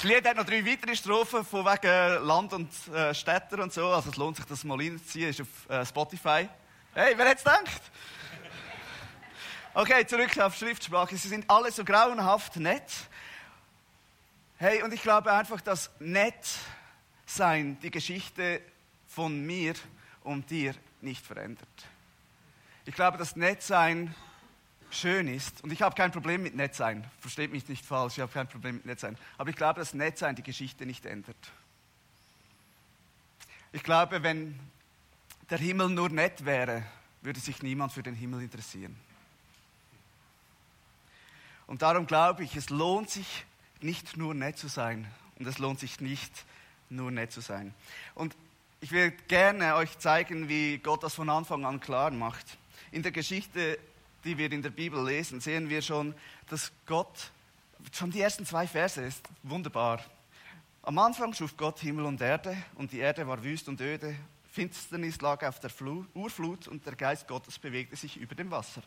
Das 0.00 0.04
Lied 0.04 0.24
hat 0.28 0.36
noch 0.36 0.44
drei 0.44 0.64
weitere 0.64 0.94
Strophen 0.94 1.44
von 1.44 1.64
wegen 1.64 2.24
Land 2.24 2.52
und 2.52 2.70
äh, 2.94 3.12
Städter 3.12 3.60
und 3.60 3.72
so. 3.72 3.88
Also 3.88 4.10
es 4.10 4.16
lohnt 4.16 4.36
sich, 4.36 4.44
das 4.44 4.62
mal 4.62 4.78
reinzuziehen. 4.78 5.30
Ist 5.30 5.40
auf 5.40 5.68
äh, 5.68 5.84
Spotify. 5.84 6.48
Hey, 6.94 7.14
wer 7.16 7.26
hätte 7.26 7.42
gedacht? 7.42 7.82
Okay, 9.74 10.06
zurück 10.06 10.38
auf 10.38 10.54
Schriftsprache. 10.54 11.16
Sie 11.16 11.26
sind 11.26 11.50
alle 11.50 11.72
so 11.72 11.84
grauenhaft 11.84 12.54
nett. 12.58 12.88
Hey, 14.58 14.84
und 14.84 14.94
ich 14.94 15.02
glaube 15.02 15.32
einfach, 15.32 15.60
dass 15.62 15.90
nett 15.98 16.46
sein 17.26 17.76
die 17.82 17.90
Geschichte 17.90 18.60
von 19.08 19.44
mir 19.44 19.74
und 20.22 20.48
dir 20.48 20.76
nicht 21.00 21.26
verändert. 21.26 21.66
Ich 22.84 22.94
glaube, 22.94 23.18
dass 23.18 23.34
nett 23.34 23.64
sein 23.64 24.14
schön 24.90 25.28
ist, 25.28 25.62
und 25.62 25.72
ich 25.72 25.82
habe 25.82 25.94
kein 25.94 26.10
Problem 26.12 26.42
mit 26.42 26.54
Netzsein, 26.54 27.04
versteht 27.20 27.52
mich 27.52 27.68
nicht 27.68 27.84
falsch, 27.84 28.14
ich 28.14 28.20
habe 28.20 28.32
kein 28.32 28.48
Problem 28.48 28.76
mit 28.76 28.86
Netzsein, 28.86 29.16
aber 29.36 29.50
ich 29.50 29.56
glaube, 29.56 29.80
dass 29.80 29.94
Netzsein 29.94 30.34
die 30.34 30.42
Geschichte 30.42 30.86
nicht 30.86 31.06
ändert. 31.06 31.36
Ich 33.72 33.82
glaube, 33.82 34.22
wenn 34.22 34.58
der 35.50 35.58
Himmel 35.58 35.90
nur 35.90 36.08
nett 36.08 36.44
wäre, 36.44 36.84
würde 37.22 37.40
sich 37.40 37.62
niemand 37.62 37.92
für 37.92 38.02
den 38.02 38.14
Himmel 38.14 38.42
interessieren. 38.42 38.96
Und 41.66 41.82
darum 41.82 42.06
glaube 42.06 42.44
ich, 42.44 42.56
es 42.56 42.70
lohnt 42.70 43.10
sich 43.10 43.44
nicht 43.80 44.16
nur 44.16 44.34
nett 44.34 44.56
zu 44.56 44.68
sein 44.68 45.06
und 45.38 45.46
es 45.46 45.58
lohnt 45.58 45.80
sich 45.80 46.00
nicht 46.00 46.32
nur 46.88 47.10
nett 47.10 47.30
zu 47.30 47.42
sein. 47.42 47.74
Und 48.14 48.34
Ich 48.80 48.92
will 48.92 49.10
gerne 49.26 49.74
euch 49.74 49.98
zeigen, 49.98 50.48
wie 50.48 50.78
Gott 50.78 51.02
das 51.02 51.14
von 51.14 51.28
Anfang 51.30 51.64
an 51.64 51.80
klar 51.80 52.12
macht. 52.12 52.46
In 52.92 53.02
der 53.02 53.10
Geschichte, 53.10 53.78
die 54.24 54.36
wir 54.36 54.50
in 54.50 54.62
der 54.62 54.70
Bibel 54.70 55.04
lesen, 55.04 55.40
sehen 55.40 55.68
wir 55.68 55.82
schon, 55.82 56.14
dass 56.48 56.72
Gott, 56.86 57.30
schon 57.92 58.10
die 58.10 58.20
ersten 58.20 58.44
zwei 58.44 58.66
Verse 58.66 59.00
ist 59.00 59.28
wunderbar. 59.42 60.04
Am 60.82 60.98
Anfang 60.98 61.34
schuf 61.34 61.56
Gott 61.56 61.80
Himmel 61.80 62.06
und 62.06 62.20
Erde 62.20 62.56
und 62.76 62.92
die 62.92 62.98
Erde 62.98 63.26
war 63.26 63.42
wüst 63.42 63.68
und 63.68 63.80
öde. 63.80 64.16
Finsternis 64.50 65.20
lag 65.20 65.46
auf 65.46 65.60
der 65.60 65.70
Flu 65.70 66.04
Urflut 66.14 66.66
und 66.66 66.84
der 66.86 66.96
Geist 66.96 67.28
Gottes 67.28 67.58
bewegte 67.58 67.96
sich 67.96 68.16
über 68.16 68.34
dem 68.34 68.50
Wasser. 68.50 68.82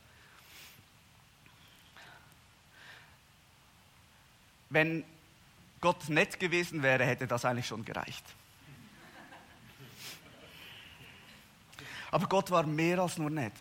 Wenn 4.70 5.04
Gott 5.80 6.10
nett 6.10 6.40
gewesen 6.40 6.82
wäre, 6.82 7.06
hätte 7.06 7.28
das 7.28 7.46
eigentlich 7.46 7.68
schon 7.68 7.86
gereicht. 7.86 8.24
Aber 12.10 12.28
Gott 12.28 12.52
war 12.52 12.66
mehr 12.66 13.00
als 13.00 13.18
nur 13.18 13.30
nett. 13.30 13.54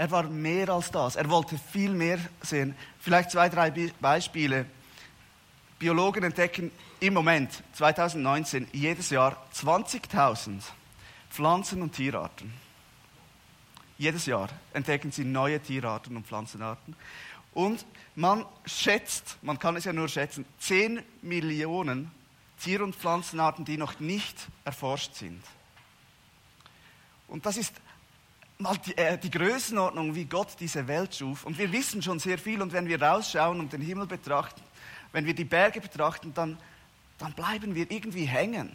Er 0.00 0.10
war 0.10 0.22
mehr 0.22 0.70
als 0.70 0.90
das. 0.90 1.14
Er 1.14 1.28
wollte 1.28 1.58
viel 1.58 1.90
mehr 1.90 2.18
sehen. 2.40 2.74
Vielleicht 3.00 3.32
zwei, 3.32 3.50
drei 3.50 3.70
Beispiele. 4.00 4.64
Biologen 5.78 6.22
entdecken 6.24 6.70
im 7.00 7.12
Moment, 7.12 7.62
2019, 7.74 8.68
jedes 8.72 9.10
Jahr 9.10 9.36
20.000 9.54 10.62
Pflanzen- 11.28 11.82
und 11.82 11.92
Tierarten. 11.92 12.50
Jedes 13.98 14.24
Jahr 14.24 14.48
entdecken 14.72 15.12
sie 15.12 15.24
neue 15.26 15.60
Tierarten 15.60 16.16
und 16.16 16.26
Pflanzenarten. 16.26 16.96
Und 17.52 17.84
man 18.14 18.46
schätzt, 18.64 19.36
man 19.42 19.58
kann 19.58 19.76
es 19.76 19.84
ja 19.84 19.92
nur 19.92 20.08
schätzen, 20.08 20.46
10 20.60 21.02
Millionen 21.20 22.10
Tier- 22.58 22.82
und 22.82 22.96
Pflanzenarten, 22.96 23.66
die 23.66 23.76
noch 23.76 24.00
nicht 24.00 24.48
erforscht 24.64 25.14
sind. 25.16 25.44
Und 27.28 27.44
das 27.44 27.58
ist 27.58 27.74
mal 28.60 28.76
die, 28.78 28.96
äh, 28.96 29.18
die, 29.18 29.30
Größenordnung, 29.30 30.14
wie 30.14 30.24
Gott 30.24 30.56
diese 30.60 30.86
Welt 30.86 31.14
schuf. 31.14 31.44
Und 31.44 31.58
wir 31.58 31.72
wissen 31.72 32.02
schon 32.02 32.18
sehr 32.18 32.38
viel. 32.38 32.62
Und 32.62 32.72
wenn 32.72 32.86
wir 32.86 33.00
rausschauen 33.00 33.60
und 33.60 33.72
den 33.72 33.80
Himmel 33.80 34.06
betrachten, 34.06 34.60
wenn 35.12 35.26
wir 35.26 35.34
die 35.34 35.44
Berge 35.44 35.80
betrachten, 35.80 36.32
dann, 36.34 36.58
dann 37.18 37.32
bleiben 37.32 37.74
wir 37.74 37.90
irgendwie 37.90 38.24
hängen. 38.24 38.70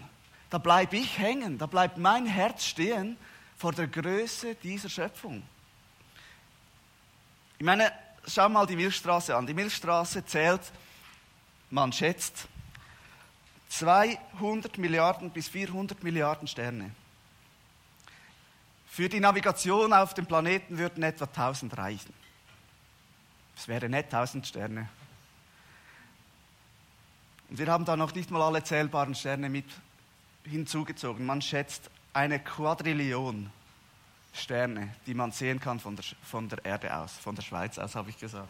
Da 0.50 0.58
bleibe 0.58 0.98
ich 0.98 1.18
hängen. 1.18 1.58
Da 1.58 1.66
bleibt 1.66 1.98
mein 1.98 2.26
Herz 2.26 2.66
stehen 2.66 3.18
vor 3.58 3.72
der 3.72 3.88
Größe 3.88 4.56
dieser 4.56 4.90
Schöpfung. 4.90 5.44
Ich 7.58 7.66
meine, 7.66 7.92
schau 8.28 8.50
mal 8.50 8.66
die 8.66 8.76
Milchstraße 8.76 9.36
an. 9.36 9.48
Die 9.48 9.54
Milchstraße 9.54 10.26
zählt, 10.26 10.62
man 11.70 11.94
schätzt, 11.94 12.48
200 13.70 14.78
Milliarden 14.78 15.32
bis 15.32 15.48
400 15.48 16.04
Milliarden 16.04 16.48
Sterne. 16.48 16.92
Für 18.96 19.10
die 19.10 19.20
Navigation 19.20 19.92
auf 19.92 20.14
dem 20.14 20.26
Planeten 20.26 20.78
würden 20.78 21.04
etwa 21.04 21.26
1000 21.26 21.78
reichen. 21.78 22.14
Es 23.58 23.68
wäre 23.68 23.90
nicht 23.90 24.06
1000 24.06 24.48
Sterne. 24.48 24.88
Und 27.50 27.60
wir 27.60 27.68
haben 27.68 27.84
da 27.84 27.98
noch 27.98 28.16
nicht 28.16 28.32
mal 28.32 28.42
alle 28.42 28.64
zählbaren 28.64 29.14
Sterne 29.14 29.50
mit 29.50 29.66
hinzugezogen. 30.46 31.26
Man 31.26 31.42
schätzt 31.42 31.90
eine 32.14 32.40
Quadrillion 32.40 33.52
Sterne, 34.32 34.96
die 35.06 35.14
man 35.14 35.34
sehen 35.34 35.60
kann 35.60 35.82
von 35.82 35.98
der, 35.98 36.06
von 36.24 36.48
der 36.48 36.64
Erde 36.64 36.96
aus, 36.96 37.18
von 37.18 37.36
der 37.36 37.42
Schweiz 37.42 37.78
aus, 37.78 37.96
habe 37.96 38.12
ich 38.12 38.18
gesagt. 38.18 38.48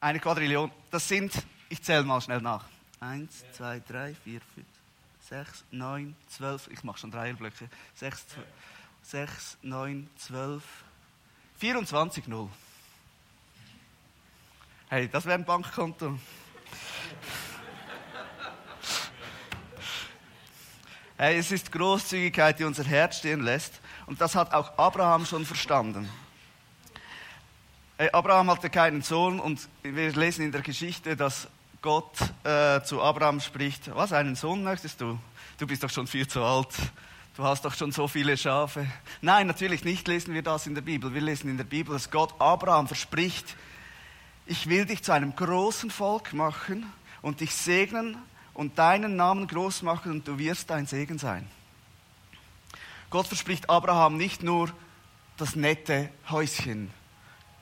Eine 0.00 0.18
Quadrillion, 0.18 0.70
das 0.90 1.06
sind, 1.06 1.44
ich 1.68 1.82
zähle 1.82 2.04
mal 2.04 2.22
schnell 2.22 2.40
nach. 2.40 2.64
Eins, 3.00 3.44
zwei, 3.52 3.80
drei, 3.80 4.14
vier, 4.24 4.40
fünf, 4.54 4.66
sechs, 5.20 5.64
neun, 5.70 6.16
zwölf. 6.28 6.68
Ich 6.68 6.82
mache 6.82 6.98
schon 6.98 7.10
Dreierblöcke. 7.10 7.68
Sechs, 7.94 8.24
sechs, 9.02 9.58
neun, 9.62 10.08
zwölf, 10.16 10.62
24 11.58 12.26
Null. 12.26 12.48
Hey, 14.88 15.08
das 15.08 15.24
wäre 15.24 15.34
ein 15.34 15.44
Bankkonto. 15.44 16.18
Hey, 21.18 21.38
es 21.38 21.50
ist 21.50 21.72
Großzügigkeit, 21.72 22.58
die 22.58 22.64
unser 22.64 22.84
Herz 22.84 23.18
stehen 23.18 23.42
lässt. 23.42 23.80
Und 24.06 24.20
das 24.20 24.34
hat 24.34 24.52
auch 24.52 24.78
Abraham 24.78 25.24
schon 25.24 25.46
verstanden. 25.46 26.08
Hey, 27.96 28.10
Abraham 28.12 28.50
hatte 28.50 28.68
keinen 28.68 29.00
Sohn 29.00 29.40
und 29.40 29.66
wir 29.82 30.12
lesen 30.12 30.44
in 30.44 30.52
der 30.52 30.60
Geschichte, 30.60 31.16
dass 31.16 31.48
Gott 31.86 32.18
äh, 32.42 32.82
zu 32.82 33.00
Abraham 33.00 33.38
spricht, 33.38 33.94
was, 33.94 34.12
einen 34.12 34.34
Sohn 34.34 34.64
möchtest 34.64 35.00
du? 35.00 35.20
Du 35.56 35.68
bist 35.68 35.84
doch 35.84 35.90
schon 35.90 36.08
viel 36.08 36.26
zu 36.26 36.42
alt. 36.42 36.74
Du 37.36 37.44
hast 37.44 37.64
doch 37.64 37.74
schon 37.74 37.92
so 37.92 38.08
viele 38.08 38.36
Schafe. 38.36 38.88
Nein, 39.20 39.46
natürlich 39.46 39.84
nicht 39.84 40.08
lesen 40.08 40.34
wir 40.34 40.42
das 40.42 40.66
in 40.66 40.74
der 40.74 40.82
Bibel. 40.82 41.14
Wir 41.14 41.20
lesen 41.20 41.48
in 41.48 41.58
der 41.58 41.62
Bibel, 41.62 41.92
dass 41.92 42.10
Gott 42.10 42.34
Abraham 42.40 42.88
verspricht, 42.88 43.54
ich 44.46 44.68
will 44.68 44.84
dich 44.84 45.04
zu 45.04 45.12
einem 45.12 45.36
großen 45.36 45.92
Volk 45.92 46.32
machen 46.32 46.92
und 47.22 47.38
dich 47.38 47.54
segnen 47.54 48.18
und 48.52 48.80
deinen 48.80 49.14
Namen 49.14 49.46
groß 49.46 49.82
machen 49.82 50.10
und 50.10 50.26
du 50.26 50.38
wirst 50.38 50.72
ein 50.72 50.86
Segen 50.86 51.18
sein. 51.18 51.48
Gott 53.10 53.28
verspricht 53.28 53.70
Abraham 53.70 54.16
nicht 54.16 54.42
nur 54.42 54.72
das 55.36 55.54
nette 55.54 56.10
Häuschen. 56.28 56.90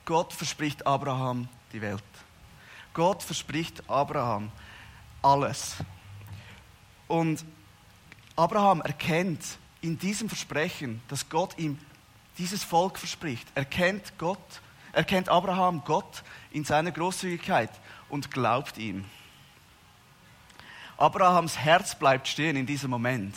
Gott 0.07 0.33
verspricht 0.33 0.87
Abraham 0.87 1.47
die 1.75 1.83
Welt. 1.83 2.02
Gott 2.95 3.23
verspricht 3.23 3.89
Abraham 3.91 4.51
alles. 5.21 5.77
Und 7.09 7.45
Abraham 8.37 8.81
erkennt 8.81 9.59
in 9.81 9.99
diesem 9.99 10.29
Versprechen, 10.29 11.03
dass 11.09 11.29
Gott 11.29 11.59
ihm 11.59 11.79
dieses 12.39 12.65
Volk 12.65 12.99
verspricht, 12.99 13.47
erkennt 13.55 14.17
Gott, 14.19 14.61
erkennt 14.93 15.29
Abraham 15.29 15.83
Gott 15.85 16.23
in 16.51 16.65
seiner 16.65 16.91
Großzügigkeit 16.91 17.71
und 18.09 18.31
glaubt 18.31 18.79
ihm. 18.79 19.05
Abrahams 20.97 21.59
Herz 21.59 21.97
bleibt 21.97 22.29
stehen 22.29 22.57
in 22.57 22.67
diesem 22.67 22.91
Moment. 22.91 23.37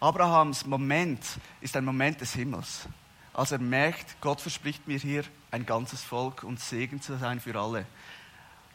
Abrahams 0.00 0.66
Moment 0.66 1.20
ist 1.60 1.76
ein 1.76 1.84
Moment 1.84 2.20
des 2.20 2.32
Himmels. 2.34 2.88
Als 3.32 3.52
er 3.52 3.58
merkt, 3.58 4.20
Gott 4.20 4.40
verspricht 4.40 4.86
mir 4.86 4.98
hier 4.98 5.24
ein 5.50 5.66
ganzes 5.66 6.02
Volk 6.02 6.42
und 6.42 6.60
Segen 6.60 7.00
zu 7.00 7.16
sein 7.16 7.40
für 7.40 7.58
alle. 7.58 7.86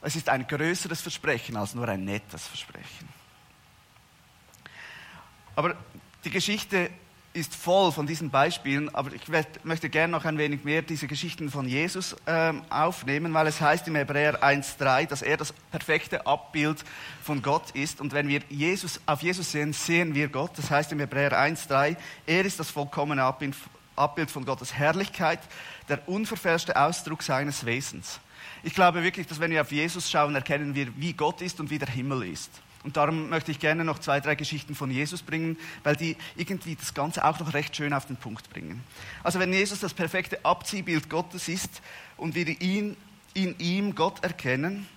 Es 0.01 0.15
ist 0.15 0.29
ein 0.29 0.48
größeres 0.48 1.01
Versprechen 1.01 1.58
als 1.58 1.75
nur 1.75 1.88
ein 1.88 2.06
nettes 2.06 2.48
Versprechen. 2.48 3.10
Aber 5.56 5.75
die 6.24 6.29
Geschichte 6.29 6.89
ist 7.34 7.56
voll 7.56 7.91
von 7.91 8.08
diesen 8.08 8.32
Beispielen, 8.32 8.94
aber 8.96 9.12
ich 9.13 9.22
möchte 9.63 9.89
gerne 9.89 10.12
noch 10.12 10.25
ein 10.25 10.38
wenig 10.38 10.63
mehr 10.63 10.82
diese 10.82 11.08
Geschichten 11.08 11.51
von 11.51 11.68
Jesus 11.68 12.15
ähm, 12.25 12.63
aufnehmen, 12.70 13.34
weil 13.34 13.48
es 13.48 13.62
heißt 13.62 13.88
im 13.88 13.96
Hebräer 13.96 14.44
1,3, 14.44 15.06
dass 15.06 15.22
er 15.22 15.38
das 15.38 15.53
perfekte 15.72 16.25
Abbild 16.25 16.84
von 17.22 17.41
Gott 17.41 17.72
ist. 17.72 18.01
Und 18.01 18.13
wenn 18.13 18.27
wir 18.27 18.41
Jesus, 18.50 19.00
auf 19.06 19.22
Jesus 19.22 19.51
sehen, 19.51 19.74
sehen 19.74 20.15
wir 20.15 20.29
Gott. 20.29 20.58
Das 20.58 20.72
heißt 20.72 20.91
im 20.91 21.00
Hebräer 21.00 21.32
1,3, 21.34 21.98
er 22.25 22.46
ist 22.46 22.60
das 22.60 22.72
vollkommene 22.72 23.24
Abbild 23.24 24.32
von 24.32 24.46
Gottes 24.46 24.74
Herrlichkeit, 24.74 25.39
der 25.88 26.08
unverfälschte 26.10 26.75
Ausdruck 26.82 27.22
seines 27.22 27.65
Wesens. 27.65 28.20
Ich 28.63 28.74
glaube 28.74 29.03
wirklich, 29.03 29.27
dass 29.27 29.39
wenn 29.39 29.51
wir 29.51 29.62
auf 29.62 29.72
Jesus 29.72 30.10
schauen, 30.10 30.36
erkennen 30.36 30.75
wir, 30.75 30.88
wie 30.98 31.13
Gott 31.13 31.41
ist 31.41 31.60
und 31.60 31.69
wie 31.69 31.79
der 31.79 31.89
Himmel 31.89 32.24
ist. 32.24 32.50
Und 32.84 32.96
darum 32.96 33.29
möchte 33.29 33.51
ich 33.51 33.60
gerne 33.60 33.84
noch 33.84 34.00
zwei, 34.00 34.22
drei 34.22 34.36
Geschichten 34.36 34.74
von 34.74 34.89
Jesus 34.89 35.22
bringen, 35.22 35.58
weil 35.84 35.96
die 35.96 36.15
irgendwie 36.38 36.75
das 36.75 36.93
Ganze 36.93 37.25
auch 37.25 37.38
noch 37.39 37.53
recht 37.53 37.75
schön 37.75 37.93
auf 37.93 38.05
den 38.05 38.15
Punkt 38.15 38.50
bringen. 38.50 38.84
Also 39.22 39.39
wenn 39.39 39.51
Jesus 39.51 39.81
das 39.81 39.93
perfekte 39.93 40.43
Abziehbild 40.46 41.10
Gottes 41.10 41.50
ist 41.50 41.81
und 42.15 42.36
wir 42.36 42.48
ihn, 42.62 42.96
in 43.34 43.58
ihm 43.60 43.96
Gott 43.96 44.24
erkennen, 44.24 44.88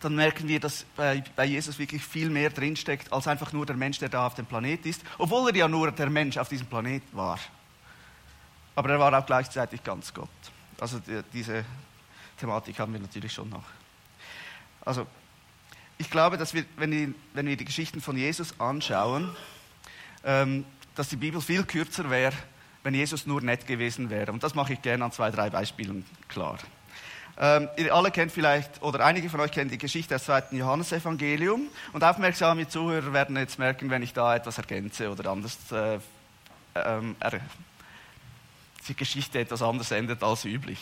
dann 0.00 0.14
merken 0.14 0.46
wir, 0.46 0.60
dass 0.60 0.84
bei, 0.96 1.44
Jesus 1.44 1.78
wirklich 1.78 2.04
viel 2.04 2.30
mehr 2.30 2.50
drinsteckt, 2.50 3.12
als 3.12 3.26
einfach 3.26 3.52
nur 3.52 3.66
der 3.66 3.76
Mensch, 3.76 3.98
der 3.98 4.08
da 4.08 4.26
auf 4.26 4.34
dem 4.34 4.46
Planet 4.46 4.86
ist, 4.86 5.02
obwohl 5.18 5.50
er 5.50 5.56
ja 5.56 5.68
nur 5.68 5.90
der 5.90 6.10
Mensch 6.10 6.36
auf 6.36 6.48
diesem 6.48 6.66
Planet 6.66 7.02
war. 7.12 7.38
Aber 8.76 8.90
er 8.90 9.00
war 9.00 9.18
auch 9.18 9.26
gleichzeitig 9.26 9.82
ganz 9.82 10.14
Gott. 10.14 10.28
Also 10.80 11.00
die, 11.00 11.20
diese 11.32 11.64
Thematik 12.38 12.78
haben 12.78 12.92
wir 12.92 13.00
natürlich 13.00 13.32
schon 13.32 13.50
noch. 13.50 13.64
Also, 14.84 15.06
ich 15.98 16.10
glaube, 16.10 16.36
dass 16.38 16.54
wir, 16.54 16.64
wenn 16.76 16.90
wir, 16.90 17.14
wenn 17.34 17.46
wir 17.46 17.56
die 17.56 17.64
Geschichten 17.64 18.00
von 18.00 18.16
Jesus 18.16 18.58
anschauen, 18.60 19.34
ähm, 20.24 20.64
dass 20.94 21.08
die 21.08 21.16
Bibel 21.16 21.40
viel 21.40 21.64
kürzer 21.64 22.08
wäre, 22.10 22.34
wenn 22.82 22.94
Jesus 22.94 23.26
nur 23.26 23.40
nett 23.40 23.66
gewesen 23.66 24.10
wäre. 24.10 24.32
Und 24.32 24.42
das 24.42 24.54
mache 24.54 24.72
ich 24.72 24.82
gerne 24.82 25.04
an 25.04 25.12
zwei, 25.12 25.30
drei 25.30 25.50
Beispielen 25.50 26.04
klar. 26.28 26.58
Ähm, 27.40 27.68
ihr 27.76 27.94
alle 27.94 28.10
kennt 28.10 28.32
vielleicht, 28.32 28.82
oder 28.82 29.04
einige 29.04 29.30
von 29.30 29.38
euch 29.40 29.52
kennen 29.52 29.70
die 29.70 29.78
Geschichte 29.78 30.14
des 30.14 30.24
zweiten 30.24 30.56
Johannesevangelium. 30.56 31.68
Und 31.92 32.02
aufmerksame 32.02 32.68
Zuhörer 32.68 33.12
werden 33.12 33.36
jetzt 33.36 33.58
merken, 33.58 33.90
wenn 33.90 34.02
ich 34.02 34.12
da 34.12 34.34
etwas 34.34 34.58
ergänze 34.58 35.10
oder 35.10 35.30
anders, 35.30 35.56
äh, 35.70 35.98
ähm, 36.74 37.14
die 38.88 38.94
Geschichte 38.94 39.38
etwas 39.38 39.62
anders 39.62 39.90
endet 39.90 40.22
als 40.22 40.44
üblich. 40.44 40.78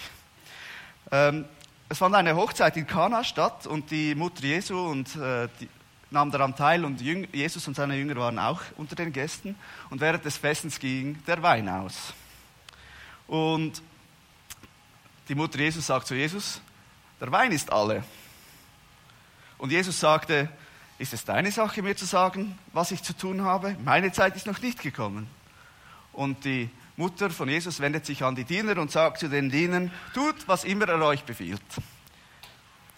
Ähm, 1.11 1.45
es 1.89 1.99
fand 1.99 2.15
eine 2.15 2.35
Hochzeit 2.35 2.77
in 2.77 2.87
Kana 2.87 3.23
statt 3.23 3.67
und 3.67 3.91
die 3.91 4.15
Mutter 4.15 4.43
Jesu 4.43 4.79
und 4.79 5.15
äh, 5.17 5.49
die, 5.61 5.69
nahm 6.11 6.31
daran 6.31 6.57
teil 6.57 6.85
und 6.85 7.01
Jesus 7.01 7.67
und 7.69 7.75
seine 7.75 7.97
Jünger 7.97 8.17
waren 8.17 8.39
auch 8.39 8.61
unter 8.77 8.97
den 8.97 9.13
Gästen 9.13 9.57
und 9.91 10.01
während 10.01 10.25
des 10.25 10.37
Festens 10.37 10.79
ging 10.79 11.23
der 11.27 11.43
Wein 11.43 11.69
aus. 11.69 12.13
Und 13.27 13.83
die 15.29 15.35
Mutter 15.35 15.59
Jesus 15.59 15.87
sagt 15.87 16.07
zu 16.07 16.15
Jesus, 16.15 16.61
der 17.21 17.31
Wein 17.33 17.53
ist 17.53 17.73
alle. 17.73 18.05
Und 19.59 19.71
Jesus 19.71 19.99
sagte, 19.99 20.49
ist 20.99 21.13
es 21.13 21.25
deine 21.25 21.51
Sache, 21.51 21.83
mir 21.83 21.97
zu 21.97 22.05
sagen, 22.05 22.59
was 22.73 22.91
ich 22.91 23.03
zu 23.03 23.13
tun 23.13 23.43
habe? 23.43 23.77
Meine 23.85 24.13
Zeit 24.13 24.37
ist 24.37 24.47
noch 24.47 24.61
nicht 24.61 24.81
gekommen. 24.81 25.29
Und 26.13 26.45
die 26.45 26.71
Mutter 26.97 27.31
von 27.31 27.49
Jesus 27.49 27.81
wendet 27.81 28.07
sich 28.07 28.23
an 28.23 28.35
die 28.35 28.45
Diener 28.45 28.79
und 28.79 28.91
sagt 28.91 29.21
zu 29.21 29.29
den 29.29 29.50
Dienern, 29.50 29.91
tut, 30.15 30.49
was 30.49 30.65
immer 30.65 30.88
er 30.88 31.03
euch 31.03 31.25
befiehlt. 31.25 31.62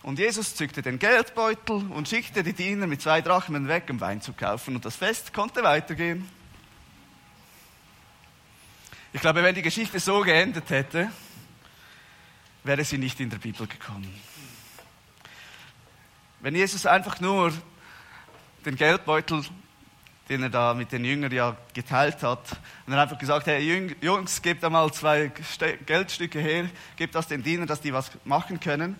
Und 0.02 0.18
Jesus 0.20 0.54
zückte 0.54 0.82
den 0.82 0.98
Geldbeutel 0.98 1.84
und 1.90 2.08
schickte 2.08 2.44
die 2.44 2.52
Diener 2.52 2.86
mit 2.86 3.02
zwei 3.02 3.20
Drachmen 3.20 3.66
weg, 3.66 3.86
um 3.90 4.00
Wein 4.00 4.22
zu 4.22 4.32
kaufen. 4.32 4.76
Und 4.76 4.84
das 4.84 4.96
Fest 4.96 5.34
konnte 5.34 5.62
weitergehen. 5.64 6.28
Ich 9.12 9.20
glaube, 9.20 9.42
wenn 9.42 9.54
die 9.54 9.62
Geschichte 9.62 9.98
so 9.98 10.20
geendet 10.20 10.70
hätte, 10.70 11.10
wäre 12.62 12.84
sie 12.84 12.98
nicht 12.98 13.18
in 13.18 13.30
der 13.30 13.38
Bibel 13.38 13.66
gekommen. 13.66 14.12
Wenn 16.40 16.54
Jesus 16.54 16.86
einfach 16.86 17.18
nur 17.20 17.52
den 18.64 18.76
Geldbeutel, 18.76 19.44
den 20.28 20.42
er 20.42 20.50
da 20.50 20.74
mit 20.74 20.92
den 20.92 21.04
Jüngern 21.04 21.32
ja 21.32 21.56
geteilt 21.74 22.22
hat, 22.22 22.56
und 22.86 22.92
er 22.92 23.02
einfach 23.02 23.18
gesagt, 23.18 23.46
hey 23.46 23.94
Jungs, 24.00 24.42
gebt 24.42 24.62
da 24.62 24.70
mal 24.70 24.92
zwei 24.92 25.30
Geldstücke 25.86 26.40
her, 26.40 26.68
gebt 26.96 27.14
das 27.14 27.28
den 27.28 27.42
Dienern, 27.42 27.66
dass 27.66 27.80
die 27.80 27.92
was 27.92 28.10
machen 28.24 28.60
können. 28.60 28.96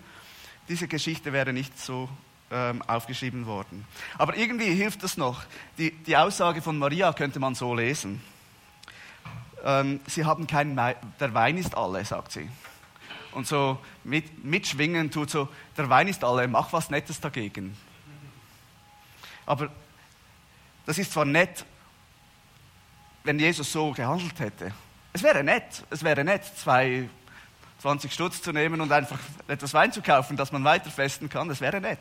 Diese 0.67 0.87
Geschichte 0.87 1.33
wäre 1.33 1.53
nicht 1.53 1.79
so 1.79 2.09
ähm, 2.51 2.81
aufgeschrieben 2.83 3.45
worden. 3.45 3.85
Aber 4.17 4.37
irgendwie 4.37 4.73
hilft 4.73 5.03
das 5.03 5.17
noch. 5.17 5.43
Die, 5.77 5.91
die 5.91 6.17
Aussage 6.17 6.61
von 6.61 6.77
Maria 6.77 7.13
könnte 7.13 7.39
man 7.39 7.55
so 7.55 7.73
lesen. 7.73 8.21
Ähm, 9.63 9.99
sie 10.07 10.25
haben 10.25 10.47
keinen, 10.47 10.75
der 10.75 11.33
Wein 11.33 11.57
ist 11.57 11.75
alle, 11.75 12.05
sagt 12.05 12.31
sie 12.31 12.47
und 13.31 13.47
so 13.47 13.79
mit, 14.03 14.43
mitschwingen 14.43 15.11
tut, 15.11 15.29
so, 15.29 15.49
der 15.77 15.89
Wein 15.89 16.07
ist 16.07 16.23
alle, 16.23 16.47
mach 16.47 16.73
was 16.73 16.89
Nettes 16.89 17.19
dagegen. 17.19 17.75
Aber 19.45 19.69
das 20.89 20.97
ist 20.97 21.13
zwar 21.13 21.25
nett, 21.25 21.63
wenn 23.23 23.37
Jesus 23.37 23.71
so 23.71 23.91
gehandelt 23.91 24.39
hätte. 24.39 24.71
Es 25.13 25.21
wäre 25.21 25.43
nett, 25.43 25.85
es 25.91 26.03
wäre 26.03 26.23
nett, 26.23 26.43
zwei 26.57 27.07
20 27.79 28.11
Stutz 28.11 28.41
zu 28.41 28.51
nehmen 28.51 28.81
und 28.81 28.91
einfach 28.91 29.19
etwas 29.47 29.71
Wein 29.75 29.93
zu 29.93 30.01
kaufen, 30.01 30.35
dass 30.35 30.51
man 30.51 30.63
weiter 30.63 30.89
festen 30.89 31.29
kann. 31.29 31.47
Das 31.47 31.61
wäre 31.61 31.79
nett. 31.79 31.99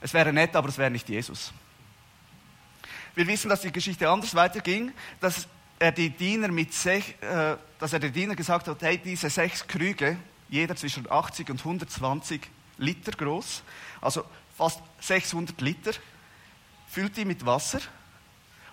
Es 0.00 0.14
wäre 0.14 0.32
nett, 0.32 0.56
aber 0.56 0.70
es 0.70 0.78
wäre 0.78 0.90
nicht 0.90 1.06
Jesus. 1.10 1.52
Wir 3.14 3.26
wissen, 3.26 3.50
dass 3.50 3.60
die 3.60 3.70
Geschichte 3.70 4.08
anders 4.08 4.34
weiterging, 4.34 4.92
dass 5.20 5.46
er 5.78 5.92
die 5.92 6.08
Diener 6.08 6.48
mit 6.48 6.72
sech, 6.72 7.16
äh, 7.20 7.56
dass 7.78 7.92
er 7.92 7.98
den 7.98 8.14
Diener 8.14 8.34
gesagt 8.34 8.66
hat, 8.66 8.80
hey, 8.80 8.96
diese 8.96 9.28
sechs 9.28 9.66
Krüge, 9.66 10.16
jeder 10.48 10.74
zwischen 10.74 11.10
80 11.12 11.50
und 11.50 11.58
120 11.58 12.40
Liter 12.78 13.12
groß, 13.12 13.62
also 14.00 14.24
fast 14.56 14.80
600 15.00 15.60
Liter, 15.60 15.92
füllt 16.88 17.14
die 17.18 17.26
mit 17.26 17.44
Wasser 17.44 17.80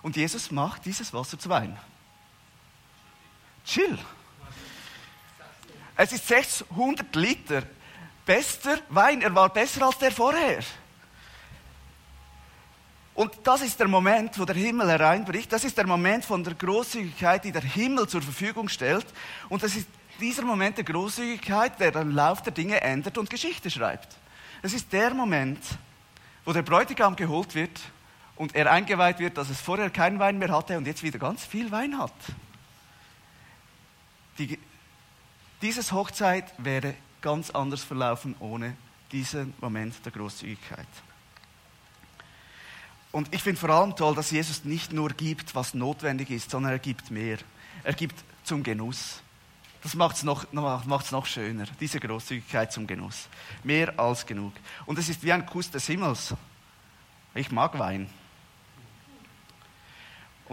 und 0.03 0.15
Jesus 0.15 0.51
macht 0.51 0.85
dieses 0.85 1.11
Wasser 1.13 1.39
zu 1.39 1.49
Wein. 1.49 1.75
Chill. 3.65 3.97
Es 5.95 6.11
ist 6.11 6.27
600 6.27 7.15
Liter 7.15 7.63
bester 8.25 8.79
Wein. 8.89 9.21
Er 9.21 9.33
war 9.33 9.49
besser 9.49 9.85
als 9.85 9.97
der 9.97 10.11
vorher. 10.11 10.63
Und 13.15 13.31
das 13.43 13.61
ist 13.61 13.79
der 13.79 13.87
Moment, 13.87 14.37
wo 14.39 14.43
der 14.43 14.55
Himmel 14.55 14.89
hereinbricht. 14.89 15.51
Das 15.51 15.63
ist 15.63 15.77
der 15.77 15.87
Moment 15.87 16.25
von 16.25 16.43
der 16.43 16.55
Großzügigkeit, 16.55 17.45
die 17.45 17.51
der 17.51 17.61
Himmel 17.61 18.07
zur 18.07 18.21
Verfügung 18.21 18.67
stellt. 18.67 19.05
Und 19.49 19.63
das 19.63 19.75
ist 19.75 19.87
dieser 20.19 20.43
Moment 20.43 20.77
der 20.77 20.83
Großzügigkeit, 20.83 21.79
der 21.79 21.91
den 21.91 22.11
Lauf 22.11 22.41
der 22.41 22.51
Dinge 22.51 22.81
ändert 22.81 23.17
und 23.17 23.29
Geschichte 23.29 23.69
schreibt. 23.69 24.17
Es 24.61 24.73
ist 24.73 24.91
der 24.91 25.13
Moment, 25.13 25.63
wo 26.43 26.51
der 26.51 26.63
Bräutigam 26.63 27.15
geholt 27.15 27.53
wird 27.53 27.79
und 28.35 28.55
er 28.55 28.71
eingeweiht 28.71 29.19
wird, 29.19 29.37
dass 29.37 29.49
es 29.49 29.61
vorher 29.61 29.89
keinen 29.89 30.19
Wein 30.19 30.37
mehr 30.39 30.49
hatte 30.49 30.77
und 30.77 30.87
jetzt 30.87 31.03
wieder 31.03 31.19
ganz 31.19 31.45
viel 31.45 31.71
Wein 31.71 31.97
hat. 31.97 32.13
Die, 34.37 34.57
dieses 35.61 35.91
Hochzeit 35.91 36.53
wäre 36.57 36.95
ganz 37.21 37.51
anders 37.51 37.83
verlaufen 37.83 38.35
ohne 38.39 38.75
diesen 39.11 39.53
Moment 39.61 39.93
der 40.05 40.11
Großzügigkeit. 40.11 40.87
Und 43.11 43.33
ich 43.33 43.43
finde 43.43 43.59
vor 43.59 43.69
allem 43.69 43.95
toll, 43.95 44.15
dass 44.15 44.31
Jesus 44.31 44.65
nicht 44.65 44.91
nur 44.91 45.09
gibt, 45.09 45.53
was 45.53 45.75
notwendig 45.75 46.31
ist, 46.31 46.49
sondern 46.49 46.71
er 46.71 46.79
gibt 46.79 47.11
mehr. 47.11 47.37
Er 47.83 47.93
gibt 47.93 48.15
zum 48.43 48.63
Genuss. 48.63 49.21
Das 49.83 49.93
macht 49.93 50.15
es 50.15 50.23
noch, 50.23 50.51
noch 50.51 51.25
schöner, 51.25 51.65
diese 51.79 51.99
Großzügigkeit 51.99 52.71
zum 52.71 52.87
Genuss. 52.87 53.27
Mehr 53.63 53.99
als 53.99 54.25
genug. 54.25 54.53
Und 54.85 54.97
es 54.97 55.09
ist 55.09 55.23
wie 55.23 55.31
ein 55.31 55.45
Kuss 55.45 55.69
des 55.69 55.85
Himmels. 55.85 56.33
Ich 57.35 57.51
mag 57.51 57.77
Wein. 57.77 58.09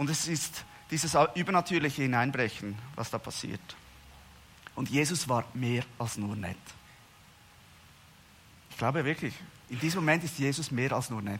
Und 0.01 0.09
es 0.09 0.27
ist 0.27 0.65
dieses 0.89 1.15
übernatürliche 1.35 2.01
Hineinbrechen, 2.01 2.75
was 2.95 3.11
da 3.11 3.19
passiert. 3.19 3.61
Und 4.73 4.89
Jesus 4.89 5.29
war 5.29 5.45
mehr 5.53 5.83
als 5.99 6.17
nur 6.17 6.35
nett. 6.35 6.57
Ich 8.71 8.77
glaube 8.79 9.05
wirklich, 9.05 9.35
in 9.69 9.79
diesem 9.79 9.99
Moment 9.99 10.23
ist 10.23 10.39
Jesus 10.39 10.71
mehr 10.71 10.91
als 10.93 11.11
nur 11.11 11.21
nett. 11.21 11.39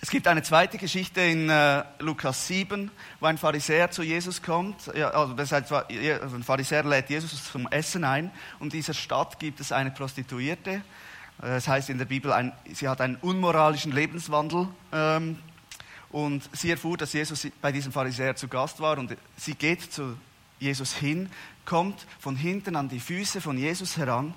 Es 0.00 0.08
gibt 0.08 0.26
eine 0.28 0.42
zweite 0.42 0.78
Geschichte 0.78 1.20
in 1.20 1.50
äh, 1.50 1.84
Lukas 1.98 2.46
7, 2.46 2.90
wo 3.20 3.26
ein 3.26 3.36
Pharisäer 3.36 3.90
zu 3.90 4.02
Jesus 4.02 4.40
kommt. 4.40 4.90
Ja, 4.94 5.10
also, 5.10 5.34
das 5.34 5.52
heißt, 5.52 5.70
also 5.70 6.36
ein 6.36 6.42
Pharisäer 6.42 6.84
lädt 6.84 7.10
Jesus 7.10 7.52
zum 7.52 7.68
Essen 7.68 8.02
ein. 8.02 8.30
Und 8.60 8.72
in 8.72 8.80
dieser 8.80 8.94
Stadt 8.94 9.38
gibt 9.38 9.60
es 9.60 9.72
eine 9.72 9.90
Prostituierte. 9.90 10.70
Äh, 10.70 10.80
das 11.42 11.68
heißt 11.68 11.90
in 11.90 11.98
der 11.98 12.06
Bibel, 12.06 12.32
ein, 12.32 12.54
sie 12.72 12.88
hat 12.88 13.02
einen 13.02 13.16
unmoralischen 13.16 13.92
Lebenswandel. 13.92 14.68
Ähm, 14.90 15.36
und 16.12 16.48
sie 16.52 16.70
erfuhr, 16.70 16.96
dass 16.96 17.12
Jesus 17.12 17.46
bei 17.60 17.72
diesem 17.72 17.92
Pharisäer 17.92 18.34
zu 18.36 18.48
Gast 18.48 18.80
war. 18.80 18.98
Und 18.98 19.16
sie 19.36 19.54
geht 19.54 19.92
zu 19.92 20.16
Jesus 20.58 20.94
hin, 20.94 21.30
kommt 21.64 22.06
von 22.18 22.36
hinten 22.36 22.76
an 22.76 22.88
die 22.88 23.00
Füße 23.00 23.40
von 23.40 23.56
Jesus 23.56 23.96
heran. 23.96 24.34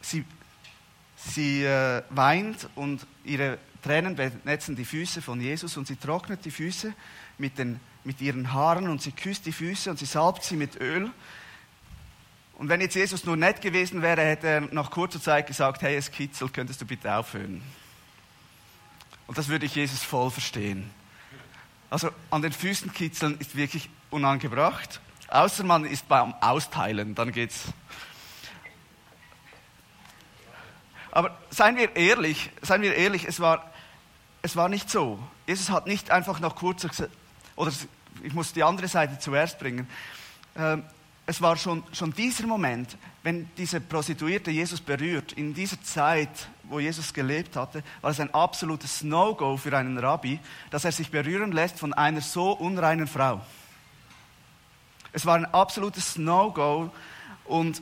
Sie, 0.00 0.24
sie 1.16 1.64
äh, 1.64 2.02
weint 2.10 2.68
und 2.74 3.06
ihre 3.24 3.58
Tränen 3.82 4.16
benetzen 4.16 4.76
die 4.76 4.84
Füße 4.84 5.22
von 5.22 5.40
Jesus 5.40 5.76
und 5.76 5.86
sie 5.86 5.96
trocknet 5.96 6.44
die 6.44 6.50
Füße 6.50 6.92
mit, 7.38 7.58
den, 7.58 7.80
mit 8.02 8.20
ihren 8.20 8.52
Haaren 8.52 8.88
und 8.88 9.00
sie 9.00 9.12
küsst 9.12 9.46
die 9.46 9.52
Füße 9.52 9.90
und 9.90 9.98
sie 9.98 10.06
salbt 10.06 10.42
sie 10.42 10.56
mit 10.56 10.80
Öl. 10.80 11.10
Und 12.56 12.68
wenn 12.68 12.80
jetzt 12.80 12.94
Jesus 12.94 13.24
nur 13.24 13.36
nett 13.36 13.60
gewesen 13.60 14.02
wäre, 14.02 14.22
hätte 14.22 14.46
er 14.46 14.60
nach 14.60 14.90
kurzer 14.90 15.20
Zeit 15.20 15.46
gesagt, 15.46 15.82
hey, 15.82 15.96
es 15.96 16.10
kitzelt, 16.10 16.52
könntest 16.52 16.80
du 16.80 16.86
bitte 16.86 17.14
aufhören. 17.14 17.62
Und 19.26 19.38
das 19.38 19.48
würde 19.48 19.66
ich 19.66 19.74
Jesus 19.74 20.02
voll 20.02 20.30
verstehen. 20.30 20.90
Also 21.90 22.10
an 22.30 22.42
den 22.42 22.52
Füßen 22.52 22.92
kitzeln 22.92 23.38
ist 23.38 23.56
wirklich 23.56 23.88
unangebracht, 24.10 25.00
außer 25.28 25.64
man 25.64 25.84
ist 25.84 26.08
beim 26.08 26.34
Austeilen, 26.40 27.14
dann 27.14 27.32
geht's. 27.32 27.64
Aber 31.10 31.38
seien 31.50 31.76
wir 31.76 31.94
ehrlich, 31.94 32.50
seien 32.62 32.82
wir 32.82 32.94
ehrlich, 32.96 33.26
es 33.26 33.38
war 33.38 33.70
es 34.44 34.56
war 34.56 34.68
nicht 34.68 34.90
so. 34.90 35.18
Jesus 35.46 35.70
hat 35.70 35.86
nicht 35.86 36.10
einfach 36.10 36.38
nach 36.38 36.54
kurzer 36.54 36.90
oder 37.56 37.72
ich 38.22 38.34
muss 38.34 38.52
die 38.52 38.62
andere 38.62 38.88
Seite 38.88 39.18
zuerst 39.18 39.58
bringen. 39.58 39.88
Es 41.26 41.40
war 41.40 41.56
schon, 41.56 41.82
schon 41.92 42.12
dieser 42.12 42.46
Moment, 42.46 42.98
wenn 43.22 43.48
diese 43.56 43.80
Prostituierte 43.80 44.50
Jesus 44.50 44.80
berührt, 44.80 45.32
in 45.32 45.54
dieser 45.54 45.82
Zeit, 45.82 46.48
wo 46.64 46.80
Jesus 46.80 47.14
gelebt 47.14 47.56
hatte, 47.56 47.82
war 48.02 48.10
es 48.10 48.20
ein 48.20 48.32
absolutes 48.34 49.02
No-Go 49.02 49.56
für 49.56 49.76
einen 49.76 49.96
Rabbi, 49.98 50.38
dass 50.70 50.84
er 50.84 50.92
sich 50.92 51.10
berühren 51.10 51.52
lässt 51.52 51.78
von 51.78 51.94
einer 51.94 52.20
so 52.20 52.52
unreinen 52.52 53.06
Frau. 53.06 53.40
Es 55.12 55.24
war 55.24 55.36
ein 55.36 55.46
absolutes 55.46 56.18
No-Go 56.18 56.90
und 57.46 57.80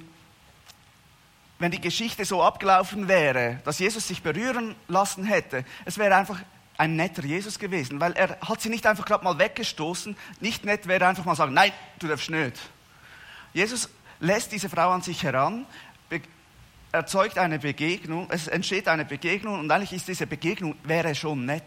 wenn 1.59 1.71
die 1.71 1.81
Geschichte 1.81 2.25
so 2.25 2.43
abgelaufen 2.43 3.09
wäre, 3.09 3.61
dass 3.65 3.79
Jesus 3.79 4.07
sich 4.07 4.23
berühren 4.23 4.75
lassen 4.89 5.25
hätte, 5.25 5.65
es 5.85 5.99
wäre 5.99 6.15
einfach 6.17 6.41
ein 6.77 6.97
netter 6.97 7.25
Jesus 7.25 7.59
gewesen, 7.59 8.01
weil 8.01 8.13
er 8.13 8.39
hat 8.41 8.61
sie 8.61 8.69
nicht 8.69 8.87
einfach 8.87 9.05
gerade 9.05 9.23
mal 9.23 9.39
weggestoßen. 9.39 10.17
Nicht 10.41 10.65
nett 10.65 10.89
wäre 10.89 11.07
einfach 11.07 11.25
mal 11.25 11.37
sagen, 11.37 11.55
nein, 11.55 11.73
du 11.99 12.09
darfst 12.09 12.31
nicht. 12.31 12.59
Jesus 13.53 13.89
lässt 14.21 14.53
diese 14.53 14.69
Frau 14.69 14.91
an 14.91 15.03
sich 15.03 15.23
heran, 15.23 15.67
erzeugt 16.93 17.39
eine 17.39 17.59
Begegnung, 17.59 18.29
es 18.31 18.49
entsteht 18.49 18.87
eine 18.87 19.07
Begegnung 19.07 19.59
und 19.59 19.71
eigentlich 19.71 19.95
ist 19.95 20.09
diese 20.09 20.27
Begegnung, 20.27 20.77
wäre 20.85 21.15
schon 21.15 21.47
nett. 21.47 21.65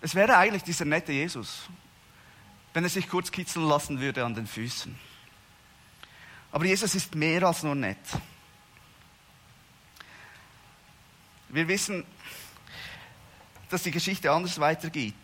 Es 0.00 0.14
wäre 0.14 0.36
eigentlich 0.36 0.62
dieser 0.62 0.84
nette 0.84 1.12
Jesus, 1.12 1.68
wenn 2.72 2.84
er 2.84 2.90
sich 2.90 3.08
kurz 3.08 3.30
kitzeln 3.30 3.66
lassen 3.66 4.00
würde 4.00 4.24
an 4.24 4.34
den 4.34 4.46
Füßen. 4.46 4.96
Aber 6.52 6.64
Jesus 6.64 6.94
ist 6.94 7.14
mehr 7.14 7.42
als 7.42 7.62
nur 7.62 7.74
nett. 7.74 7.98
Wir 11.48 11.66
wissen, 11.68 12.04
dass 13.68 13.82
die 13.82 13.90
Geschichte 13.90 14.30
anders 14.30 14.58
weitergeht. 14.58 15.14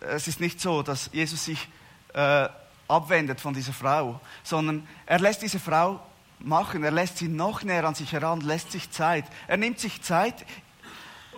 Es 0.00 0.28
ist 0.28 0.40
nicht 0.40 0.60
so, 0.60 0.82
dass 0.82 1.10
Jesus 1.12 1.44
sich 1.44 1.68
äh, 2.14 2.48
abwendet 2.88 3.40
von 3.40 3.54
dieser 3.54 3.72
Frau, 3.72 4.20
sondern 4.42 4.86
er 5.06 5.18
lässt 5.18 5.42
diese 5.42 5.58
Frau 5.58 6.00
machen, 6.38 6.82
er 6.84 6.90
lässt 6.90 7.18
sie 7.18 7.28
noch 7.28 7.62
näher 7.62 7.84
an 7.84 7.94
sich 7.94 8.12
heran, 8.12 8.40
lässt 8.40 8.72
sich 8.72 8.90
Zeit. 8.90 9.24
Er 9.46 9.56
nimmt 9.56 9.78
sich 9.78 10.02
Zeit, 10.02 10.44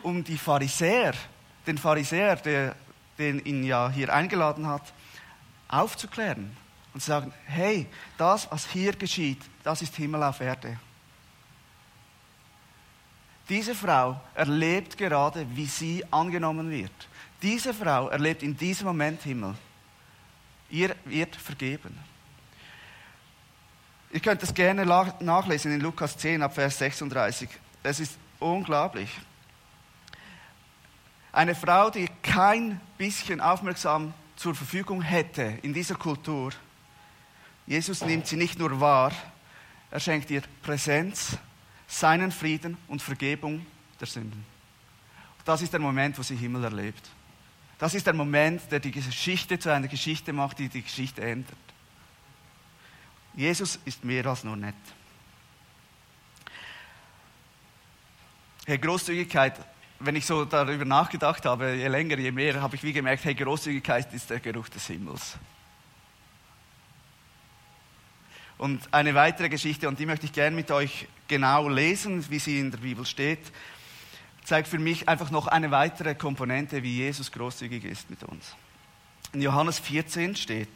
um 0.02 0.24
die 0.24 0.38
Pharisäer, 0.38 1.14
den 1.66 1.78
Pharisäer, 1.78 2.36
der, 2.36 2.74
den 3.18 3.44
ihn 3.44 3.64
ja 3.64 3.90
hier 3.90 4.12
eingeladen 4.12 4.66
hat, 4.66 4.92
aufzuklären 5.68 6.56
und 6.92 7.00
zu 7.00 7.08
sagen, 7.08 7.32
hey, 7.46 7.86
das, 8.16 8.50
was 8.50 8.66
hier 8.66 8.92
geschieht, 8.94 9.40
das 9.62 9.82
ist 9.82 9.96
Himmel 9.96 10.22
auf 10.22 10.40
Erde. 10.40 10.78
Diese 13.48 13.74
Frau 13.74 14.20
erlebt 14.34 14.96
gerade, 14.96 15.46
wie 15.54 15.66
sie 15.66 16.02
angenommen 16.10 16.70
wird. 16.70 16.92
Diese 17.42 17.74
Frau 17.74 18.08
erlebt 18.08 18.42
in 18.42 18.56
diesem 18.56 18.86
Moment 18.86 19.22
Himmel. 19.22 19.54
Ihr 20.74 20.96
wird 21.04 21.36
vergeben. 21.36 21.96
Ihr 24.10 24.18
könnt 24.18 24.42
das 24.42 24.52
gerne 24.52 24.84
nachlesen 24.84 25.72
in 25.72 25.80
Lukas 25.80 26.18
10 26.18 26.42
ab 26.42 26.52
Vers 26.52 26.78
36. 26.78 27.48
Es 27.84 28.00
ist 28.00 28.18
unglaublich. 28.40 29.08
Eine 31.30 31.54
Frau, 31.54 31.90
die 31.90 32.08
kein 32.24 32.80
bisschen 32.98 33.40
aufmerksam 33.40 34.14
zur 34.34 34.56
Verfügung 34.56 35.00
hätte 35.00 35.60
in 35.62 35.72
dieser 35.72 35.94
Kultur. 35.94 36.50
Jesus 37.68 38.04
nimmt 38.04 38.26
sie 38.26 38.36
nicht 38.36 38.58
nur 38.58 38.80
wahr, 38.80 39.12
er 39.92 40.00
schenkt 40.00 40.28
ihr 40.32 40.42
Präsenz, 40.64 41.38
seinen 41.86 42.32
Frieden 42.32 42.76
und 42.88 43.00
Vergebung 43.00 43.64
der 44.00 44.08
Sünden. 44.08 44.44
Das 45.44 45.62
ist 45.62 45.72
der 45.72 45.78
Moment, 45.78 46.18
wo 46.18 46.22
sie 46.24 46.34
Himmel 46.34 46.64
erlebt. 46.64 47.13
Das 47.78 47.94
ist 47.94 48.06
der 48.06 48.14
Moment, 48.14 48.62
der 48.70 48.80
die 48.80 48.90
Geschichte 48.90 49.58
zu 49.58 49.72
einer 49.72 49.88
Geschichte 49.88 50.32
macht, 50.32 50.58
die 50.58 50.68
die 50.68 50.82
Geschichte 50.82 51.22
ändert. 51.22 51.56
Jesus 53.34 53.78
ist 53.84 54.04
mehr 54.04 54.24
als 54.26 54.44
nur 54.44 54.56
nett. 54.56 54.74
Hey, 58.66 58.78
Großzügigkeit, 58.78 59.54
wenn 59.98 60.16
ich 60.16 60.24
so 60.24 60.44
darüber 60.44 60.84
nachgedacht 60.84 61.44
habe, 61.44 61.74
je 61.74 61.88
länger, 61.88 62.18
je 62.18 62.30
mehr, 62.30 62.62
habe 62.62 62.76
ich 62.76 62.82
wie 62.82 62.92
gemerkt, 62.92 63.24
hey, 63.24 63.34
Großzügigkeit 63.34 64.12
ist 64.14 64.30
der 64.30 64.40
Geruch 64.40 64.68
des 64.68 64.86
Himmels. 64.86 65.36
Und 68.56 68.92
eine 68.94 69.14
weitere 69.14 69.48
Geschichte, 69.48 69.88
und 69.88 69.98
die 69.98 70.06
möchte 70.06 70.26
ich 70.26 70.32
gerne 70.32 70.54
mit 70.54 70.70
euch 70.70 71.08
genau 71.26 71.68
lesen, 71.68 72.24
wie 72.30 72.38
sie 72.38 72.60
in 72.60 72.70
der 72.70 72.78
Bibel 72.78 73.04
steht, 73.04 73.40
zeigt 74.44 74.68
für 74.68 74.78
mich 74.78 75.08
einfach 75.08 75.30
noch 75.30 75.46
eine 75.46 75.70
weitere 75.70 76.14
Komponente, 76.14 76.82
wie 76.82 76.98
Jesus 76.98 77.32
großzügig 77.32 77.84
ist 77.84 78.10
mit 78.10 78.22
uns. 78.22 78.54
In 79.32 79.40
Johannes 79.40 79.78
14 79.80 80.36
steht, 80.36 80.68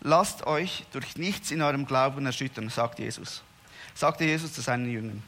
lasst 0.00 0.46
euch 0.46 0.84
durch 0.92 1.16
nichts 1.16 1.50
in 1.50 1.62
eurem 1.62 1.86
Glauben 1.86 2.26
erschüttern, 2.26 2.70
sagt 2.70 2.98
Jesus. 2.98 3.42
Sagte 3.94 4.24
Jesus 4.24 4.52
zu 4.52 4.62
seinen 4.62 4.90
Jüngern. 4.90 5.22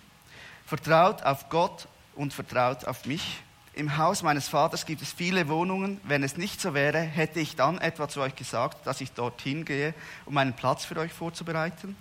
Vertraut 0.64 1.22
auf 1.22 1.48
Gott 1.48 1.86
und 2.16 2.32
vertraut 2.32 2.86
auf 2.86 3.04
mich. 3.04 3.42
Im 3.74 3.98
Haus 3.98 4.22
meines 4.22 4.48
Vaters 4.48 4.86
gibt 4.86 5.02
es 5.02 5.12
viele 5.12 5.48
Wohnungen. 5.48 6.00
Wenn 6.02 6.22
es 6.22 6.38
nicht 6.38 6.60
so 6.60 6.72
wäre, 6.72 6.98
hätte 6.98 7.40
ich 7.40 7.56
dann 7.56 7.78
etwa 7.78 8.08
zu 8.08 8.22
euch 8.22 8.34
gesagt, 8.34 8.86
dass 8.86 9.02
ich 9.02 9.12
dorthin 9.12 9.66
gehe, 9.66 9.94
um 10.24 10.36
einen 10.38 10.54
Platz 10.54 10.86
für 10.86 10.96
euch 10.96 11.12
vorzubereiten. 11.12 11.94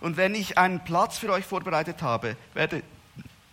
Und 0.00 0.16
wenn 0.16 0.34
ich 0.34 0.58
einen 0.58 0.82
Platz 0.84 1.16
für 1.18 1.32
euch 1.32 1.46
vorbereitet 1.46 2.02
habe, 2.02 2.36
werde, 2.52 2.82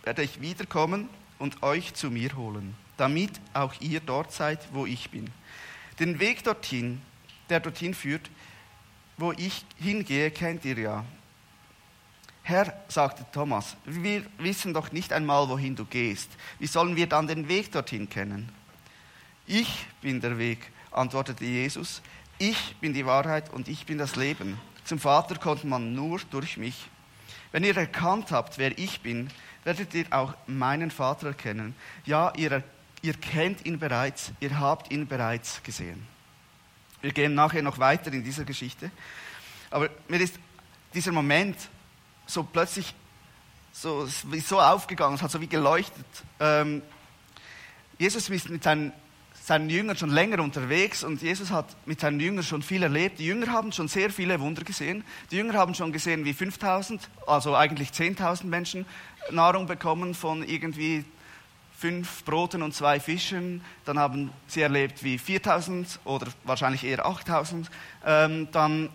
werde 0.02 0.22
ich 0.22 0.40
wiederkommen 0.40 1.08
und 1.42 1.64
euch 1.64 1.92
zu 1.94 2.08
mir 2.08 2.36
holen, 2.36 2.76
damit 2.96 3.32
auch 3.52 3.74
ihr 3.80 3.98
dort 3.98 4.30
seid, 4.30 4.60
wo 4.72 4.86
ich 4.86 5.10
bin. 5.10 5.28
Den 5.98 6.20
Weg 6.20 6.44
dorthin, 6.44 7.02
der 7.48 7.58
dorthin 7.58 7.94
führt, 7.94 8.30
wo 9.16 9.32
ich 9.32 9.64
hingehe, 9.76 10.30
kennt 10.30 10.64
ihr 10.64 10.78
ja. 10.78 11.04
Herr, 12.44 12.72
sagte 12.86 13.26
Thomas, 13.32 13.76
wir 13.84 14.24
wissen 14.38 14.72
doch 14.72 14.92
nicht 14.92 15.12
einmal, 15.12 15.48
wohin 15.48 15.74
du 15.74 15.84
gehst. 15.84 16.30
Wie 16.60 16.68
sollen 16.68 16.94
wir 16.94 17.08
dann 17.08 17.26
den 17.26 17.48
Weg 17.48 17.72
dorthin 17.72 18.08
kennen? 18.08 18.48
Ich 19.44 19.86
bin 20.00 20.20
der 20.20 20.38
Weg, 20.38 20.70
antwortete 20.92 21.44
Jesus. 21.44 22.02
Ich 22.38 22.76
bin 22.76 22.94
die 22.94 23.04
Wahrheit 23.04 23.52
und 23.52 23.66
ich 23.66 23.84
bin 23.84 23.98
das 23.98 24.14
Leben. 24.14 24.60
Zum 24.84 25.00
Vater 25.00 25.34
kommt 25.36 25.64
man 25.64 25.92
nur 25.92 26.20
durch 26.30 26.56
mich. 26.56 26.86
Wenn 27.50 27.64
ihr 27.64 27.76
erkannt 27.76 28.30
habt, 28.30 28.58
wer 28.58 28.78
ich 28.78 29.00
bin, 29.00 29.28
werdet 29.64 29.94
ihr 29.94 30.06
auch 30.10 30.34
meinen 30.46 30.90
Vater 30.90 31.28
erkennen. 31.28 31.74
Ja, 32.04 32.32
ihr, 32.36 32.62
ihr 33.02 33.14
kennt 33.14 33.64
ihn 33.64 33.78
bereits, 33.78 34.32
ihr 34.40 34.58
habt 34.58 34.92
ihn 34.92 35.06
bereits 35.06 35.62
gesehen. 35.62 36.06
Wir 37.00 37.12
gehen 37.12 37.34
nachher 37.34 37.62
noch 37.62 37.78
weiter 37.78 38.12
in 38.12 38.24
dieser 38.24 38.44
Geschichte. 38.44 38.90
Aber 39.70 39.88
mir 40.08 40.20
ist 40.20 40.38
dieser 40.94 41.12
Moment 41.12 41.56
so 42.26 42.44
plötzlich 42.44 42.94
so, 43.72 44.06
so 44.06 44.60
aufgegangen, 44.60 45.16
es 45.16 45.22
hat 45.22 45.30
so 45.30 45.40
wie 45.40 45.46
geleuchtet. 45.46 46.06
Ähm, 46.38 46.82
Jesus 47.98 48.28
ist 48.28 48.48
mit 48.48 48.62
seinen, 48.62 48.92
seinen 49.44 49.68
Jüngern 49.70 49.96
schon 49.96 50.10
länger 50.10 50.40
unterwegs 50.40 51.02
und 51.02 51.20
Jesus 51.20 51.50
hat 51.50 51.66
mit 51.84 52.00
seinen 52.00 52.20
Jüngern 52.20 52.44
schon 52.44 52.62
viel 52.62 52.82
erlebt. 52.82 53.18
Die 53.18 53.26
Jünger 53.26 53.48
haben 53.48 53.72
schon 53.72 53.88
sehr 53.88 54.10
viele 54.10 54.38
Wunder 54.40 54.62
gesehen. 54.62 55.02
Die 55.30 55.36
Jünger 55.36 55.54
haben 55.54 55.74
schon 55.74 55.92
gesehen, 55.92 56.24
wie 56.24 56.32
5000, 56.32 57.08
also 57.26 57.56
eigentlich 57.56 57.90
10.000 57.90 58.44
Menschen 58.44 58.86
Nahrung 59.30 59.66
bekommen 59.66 60.14
von 60.14 60.44
irgendwie 60.44 61.04
fünf 61.76 62.24
Broten 62.24 62.62
und 62.62 62.72
zwei 62.72 63.00
Fischen. 63.00 63.62
Dann 63.84 63.98
haben 63.98 64.30
sie 64.46 64.60
erlebt, 64.60 65.02
wie 65.02 65.18
4000 65.18 65.98
oder 66.04 66.28
wahrscheinlich 66.44 66.84
eher 66.84 67.04
8000 67.04 67.68
ähm, 68.06 68.48
dann 68.52 68.90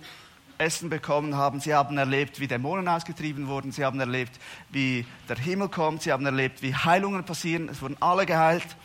Essen 0.57 0.89
bekommen 0.89 1.35
haben. 1.35 1.59
Sie 1.59 1.73
haben 1.73 1.97
erlebt, 1.97 2.39
wie 2.39 2.47
Dämonen 2.47 2.87
ausgetrieben 2.87 3.47
wurden. 3.47 3.73
Sie 3.73 3.83
haben 3.83 3.99
erlebt, 3.99 4.39
wie 4.69 5.05
der 5.27 5.37
Himmel 5.37 5.67
kommt. 5.67 6.03
Sie 6.03 6.11
haben 6.13 6.25
erlebt, 6.25 6.61
wie 6.61 6.73
Heilungen 6.73 7.25
passieren. 7.25 7.67
Es 7.67 7.81
wurden 7.81 7.97
alle 7.99 8.25
geheilt. 8.25 8.77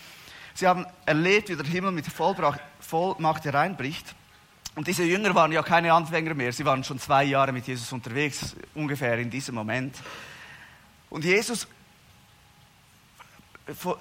Sie 0.55 0.67
haben 0.67 0.87
erlebt, 1.07 1.49
wie 1.49 1.57
der 1.57 1.67
Himmel 1.67 1.93
mit 1.93 2.07
Vollmacht 2.07 3.45
hereinbricht. 3.45 4.15
Und 4.75 4.87
diese 4.87 5.05
Jünger 5.05 5.35
waren 5.35 5.53
ja 5.53 5.63
keine 5.63 5.93
Anfänger 5.93 6.35
mehr. 6.35 6.53
Sie 6.53 6.65
waren 6.65 6.83
schon 6.83 6.99
zwei 6.99 7.25
Jahre 7.25 7.53
mit 7.53 7.67
Jesus 7.67 7.93
unterwegs, 7.93 8.57
ungefähr 8.75 9.19
in 9.19 9.31
diesem 9.31 9.55
Moment. 9.55 9.97
Und 11.11 11.25
Jesus 11.25 11.67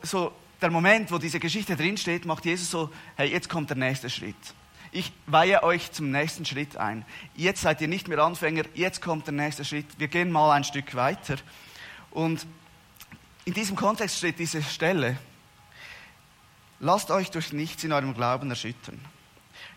so 0.04 0.34
der 0.62 0.70
Moment, 0.70 1.12
wo 1.12 1.18
diese 1.18 1.40
Geschichte 1.40 1.76
drinsteht, 1.76 2.26
macht 2.26 2.46
Jesus 2.46 2.70
so, 2.70 2.90
hey, 3.16 3.32
jetzt 3.32 3.50
kommt 3.50 3.70
der 3.70 3.78
nächste 3.78 4.10
Schritt. 4.10 4.36
Ich 4.92 5.12
weihe 5.26 5.64
euch 5.64 5.92
zum 5.92 6.12
nächsten 6.12 6.46
Schritt 6.46 6.78
ein. 6.78 7.06
Jetzt 7.36 7.62
seid 7.62 7.82
ihr 7.82 7.88
nicht 7.88 8.08
mehr 8.08 8.20
Anfänger, 8.20 8.64
jetzt 8.74 9.02
kommt 9.02 9.26
der 9.28 9.34
nächste 9.34 9.64
Schritt. 9.64 9.86
Wir 9.98 10.08
gehen 10.08 10.32
mal 10.32 10.52
ein 10.52 10.64
Stück 10.64 10.96
weiter. 10.96 11.38
Und 12.12 12.46
in 13.46 13.54
diesem 13.54 13.76
Kontext 13.76 14.18
steht 14.18 14.38
diese 14.38 14.62
Stelle, 14.62 15.18
lasst 16.82 17.12
euch 17.12 17.32
durch 17.32 17.54
nichts 17.54 17.84
in 17.84 17.94
eurem 17.94 18.14
Glauben 18.14 18.50
erschüttern. 18.50 19.00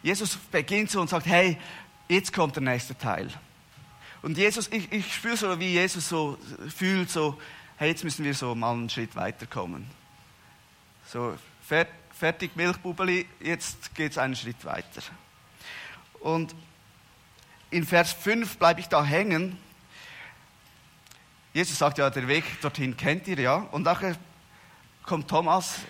Jesus 0.03 0.37
beginnt 0.51 0.91
so 0.91 1.01
und 1.01 1.09
sagt, 1.09 1.27
hey, 1.27 1.57
jetzt 2.09 2.33
kommt 2.33 2.57
der 2.57 2.63
nächste 2.63 2.97
Teil. 2.99 3.29
Und 4.23 4.39
Jesus, 4.39 4.69
ich, 4.73 4.91
ich 4.91 5.15
spüre 5.15 5.37
so, 5.37 5.61
wie 5.61 5.73
Jesus 5.73 6.09
so 6.09 6.39
fühlt, 6.75 7.11
so, 7.11 7.39
hey, 7.77 7.91
jetzt 7.91 8.05
müssen 8.05 8.25
wir 8.25 8.35
so 8.35 8.55
mal 8.55 8.73
einen 8.73 8.89
Schritt 8.89 9.15
weiterkommen. 9.17 9.87
So, 11.07 11.37
fertig 12.11 12.57
Milchbubeli, 12.57 13.27
jetzt 13.41 13.95
geht 13.95 14.13
es 14.13 14.19
einen 14.19 14.35
Schritt 14.35 14.65
weiter. 14.65 15.03
Und 16.21 16.55
in 17.71 17.85
Vers 17.85 18.13
5 18.15 18.57
bleibe 18.57 18.81
ich 18.81 18.89
da 18.89 19.05
hängen. 19.05 19.59
Jesus 21.53 21.79
sagt 21.79 21.99
ja, 21.99 22.09
der 22.09 22.27
Weg 22.29 22.45
dorthin 22.63 22.97
kennt 22.97 23.29
ihr 23.29 23.39
ja. 23.39 23.57
Und 23.57 23.83
nachher 23.83 24.17
kommt 25.03 25.29
Thomas, 25.29 25.81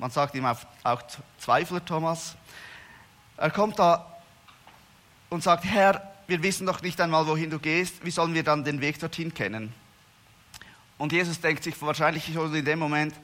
man 0.00 0.10
sagt 0.10 0.34
ihm 0.34 0.46
auch, 0.46 1.02
Zweifler 1.38 1.84
Thomas. 1.84 2.34
Er 3.36 3.50
kommt 3.50 3.78
da 3.78 4.06
und 5.28 5.42
sagt, 5.42 5.64
Herr, 5.64 6.14
wir 6.26 6.42
wissen 6.42 6.66
doch 6.66 6.82
nicht 6.82 7.00
einmal, 7.00 7.26
wohin 7.26 7.50
du 7.50 7.58
gehst, 7.58 8.04
wie 8.04 8.10
sollen 8.10 8.34
wir 8.34 8.42
dann 8.42 8.64
den 8.64 8.80
Weg 8.80 8.98
dorthin 8.98 9.34
kennen? 9.34 9.72
Und 10.98 11.12
Jesus 11.12 11.40
denkt 11.40 11.64
sich 11.64 11.80
wahrscheinlich 11.82 12.32
schon 12.32 12.54
in 12.54 12.64
dem 12.64 12.78
Moment, 12.78 13.14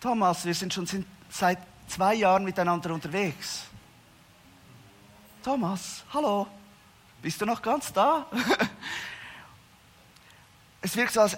Thomas, 0.00 0.44
wir 0.44 0.54
sind 0.54 0.72
schon 0.72 0.86
seit 1.28 1.58
zwei 1.86 2.14
Jahren 2.14 2.44
miteinander 2.44 2.94
unterwegs. 2.94 3.64
Thomas, 5.42 6.04
hallo, 6.12 6.46
bist 7.20 7.40
du 7.40 7.46
noch 7.46 7.60
ganz 7.60 7.92
da? 7.92 8.26
es 10.80 10.96
wirkt 10.96 11.12
so, 11.12 11.20
als 11.20 11.36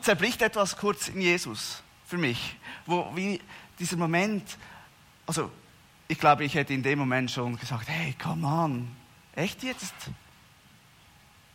zerbricht 0.00 0.42
etwas 0.42 0.76
kurz 0.76 1.08
in 1.08 1.20
Jesus 1.20 1.82
für 2.06 2.18
mich, 2.18 2.56
wo 2.86 3.10
wie 3.14 3.40
dieser 3.78 3.96
Moment, 3.96 4.56
also 5.26 5.50
ich 6.08 6.18
glaube, 6.18 6.44
ich 6.44 6.54
hätte 6.54 6.74
in 6.74 6.82
dem 6.82 6.98
Moment 6.98 7.30
schon 7.30 7.56
gesagt, 7.56 7.88
hey, 7.88 8.14
come 8.20 8.46
on, 8.46 8.88
echt 9.34 9.62
jetzt? 9.62 9.94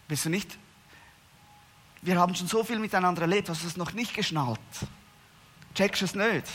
Bist 0.08 0.26
du 0.26 0.30
nicht? 0.30 0.58
Wir 2.02 2.20
haben 2.20 2.36
schon 2.36 2.48
so 2.48 2.64
viel 2.64 2.80
miteinander 2.80 3.24
erlebt, 3.24 3.50
hast 3.50 3.64
du 3.64 3.68
es 3.68 3.78
noch 3.78 3.94
nicht 3.94 4.14
geschnallt? 4.14 4.60
Checkst 5.74 6.02
du 6.02 6.06
es 6.06 6.16
nicht? 6.16 6.48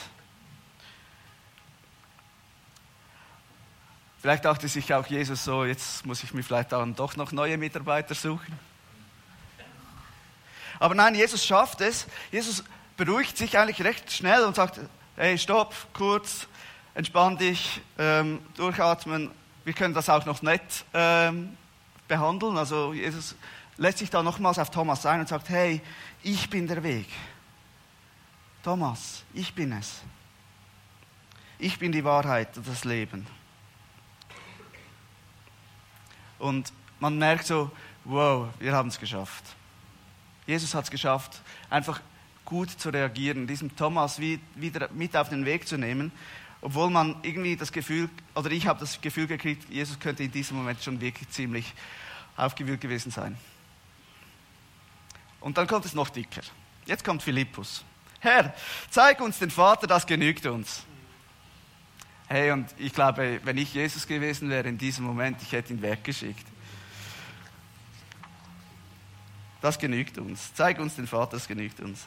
Vielleicht 4.20 4.44
dachte 4.44 4.68
sich 4.68 4.92
auch 4.92 5.06
Jesus 5.06 5.44
so, 5.44 5.64
jetzt 5.64 6.04
muss 6.04 6.22
ich 6.22 6.34
mir 6.34 6.42
vielleicht 6.42 6.72
dann 6.72 6.94
doch 6.94 7.16
noch 7.16 7.32
neue 7.32 7.56
Mitarbeiter 7.56 8.14
suchen. 8.14 8.58
Aber 10.80 10.94
nein, 10.94 11.14
Jesus 11.14 11.44
schafft 11.44 11.82
es. 11.82 12.06
Jesus 12.32 12.64
beruhigt 12.96 13.36
sich 13.36 13.56
eigentlich 13.56 13.82
recht 13.84 14.10
schnell 14.10 14.42
und 14.44 14.56
sagt, 14.56 14.80
hey, 15.14 15.38
stopp, 15.38 15.74
kurz, 15.92 16.48
entspann 16.94 17.36
dich, 17.36 17.80
ähm, 17.98 18.40
durchatmen. 18.56 19.30
Wir 19.64 19.74
können 19.74 19.94
das 19.94 20.08
auch 20.08 20.24
noch 20.24 20.42
nett 20.42 20.84
ähm, 20.94 21.56
behandeln. 22.08 22.56
Also 22.56 22.94
Jesus 22.94 23.36
lässt 23.76 23.98
sich 23.98 24.10
da 24.10 24.22
nochmals 24.22 24.58
auf 24.58 24.70
Thomas 24.70 25.04
ein 25.04 25.20
und 25.20 25.28
sagt, 25.28 25.50
hey, 25.50 25.82
ich 26.22 26.48
bin 26.48 26.66
der 26.66 26.82
Weg. 26.82 27.08
Thomas, 28.62 29.22
ich 29.34 29.54
bin 29.54 29.72
es. 29.72 30.00
Ich 31.58 31.78
bin 31.78 31.92
die 31.92 32.04
Wahrheit 32.04 32.56
und 32.56 32.66
das 32.66 32.84
Leben. 32.84 33.26
Und 36.38 36.72
man 36.98 37.18
merkt 37.18 37.46
so, 37.46 37.70
wow, 38.04 38.48
wir 38.58 38.72
haben 38.72 38.88
es 38.88 38.98
geschafft. 38.98 39.44
Jesus 40.46 40.74
hat 40.74 40.84
es 40.84 40.90
geschafft, 40.90 41.40
einfach 41.68 42.00
gut 42.44 42.70
zu 42.70 42.90
reagieren, 42.90 43.46
diesem 43.46 43.74
Thomas 43.76 44.18
wieder 44.18 44.88
mit 44.92 45.16
auf 45.16 45.28
den 45.28 45.44
Weg 45.44 45.68
zu 45.68 45.76
nehmen, 45.76 46.10
obwohl 46.60 46.90
man 46.90 47.16
irgendwie 47.22 47.56
das 47.56 47.72
Gefühl, 47.72 48.10
oder 48.34 48.50
ich 48.50 48.66
habe 48.66 48.80
das 48.80 49.00
Gefühl 49.00 49.26
gekriegt, 49.26 49.70
Jesus 49.70 49.98
könnte 49.98 50.24
in 50.24 50.32
diesem 50.32 50.56
Moment 50.56 50.82
schon 50.82 51.00
wirklich 51.00 51.28
ziemlich 51.30 51.72
aufgewühlt 52.36 52.80
gewesen 52.80 53.10
sein. 53.10 53.36
Und 55.40 55.56
dann 55.56 55.66
kommt 55.66 55.86
es 55.86 55.94
noch 55.94 56.10
dicker. 56.10 56.42
Jetzt 56.86 57.04
kommt 57.04 57.22
Philippus. 57.22 57.84
Herr, 58.20 58.54
zeig 58.90 59.20
uns 59.20 59.38
den 59.38 59.50
Vater, 59.50 59.86
das 59.86 60.06
genügt 60.06 60.44
uns. 60.44 60.84
Hey, 62.28 62.52
und 62.52 62.68
ich 62.78 62.92
glaube, 62.92 63.40
wenn 63.42 63.56
ich 63.56 63.72
Jesus 63.72 64.06
gewesen 64.06 64.50
wäre 64.50 64.68
in 64.68 64.76
diesem 64.76 65.04
Moment, 65.04 65.40
ich 65.42 65.52
hätte 65.52 65.72
ihn 65.72 65.82
weggeschickt. 65.82 66.46
Das 69.60 69.78
genügt 69.78 70.18
uns. 70.18 70.52
Zeig 70.54 70.78
uns 70.78 70.96
den 70.96 71.06
Vater, 71.06 71.32
das 71.32 71.46
genügt 71.46 71.80
uns. 71.80 72.06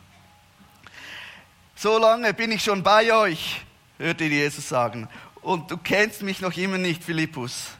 So 1.76 1.98
lange 1.98 2.34
bin 2.34 2.52
ich 2.52 2.63
schon 2.63 2.84
bei 2.84 3.13
euch, 3.13 3.62
hörte 3.98 4.26
Jesus 4.26 4.70
sagen. 4.70 5.08
Und 5.42 5.70
du 5.70 5.78
kennst 5.78 6.22
mich 6.22 6.42
noch 6.42 6.56
immer 6.56 6.78
nicht, 6.78 7.04
Philippus. 7.04 7.72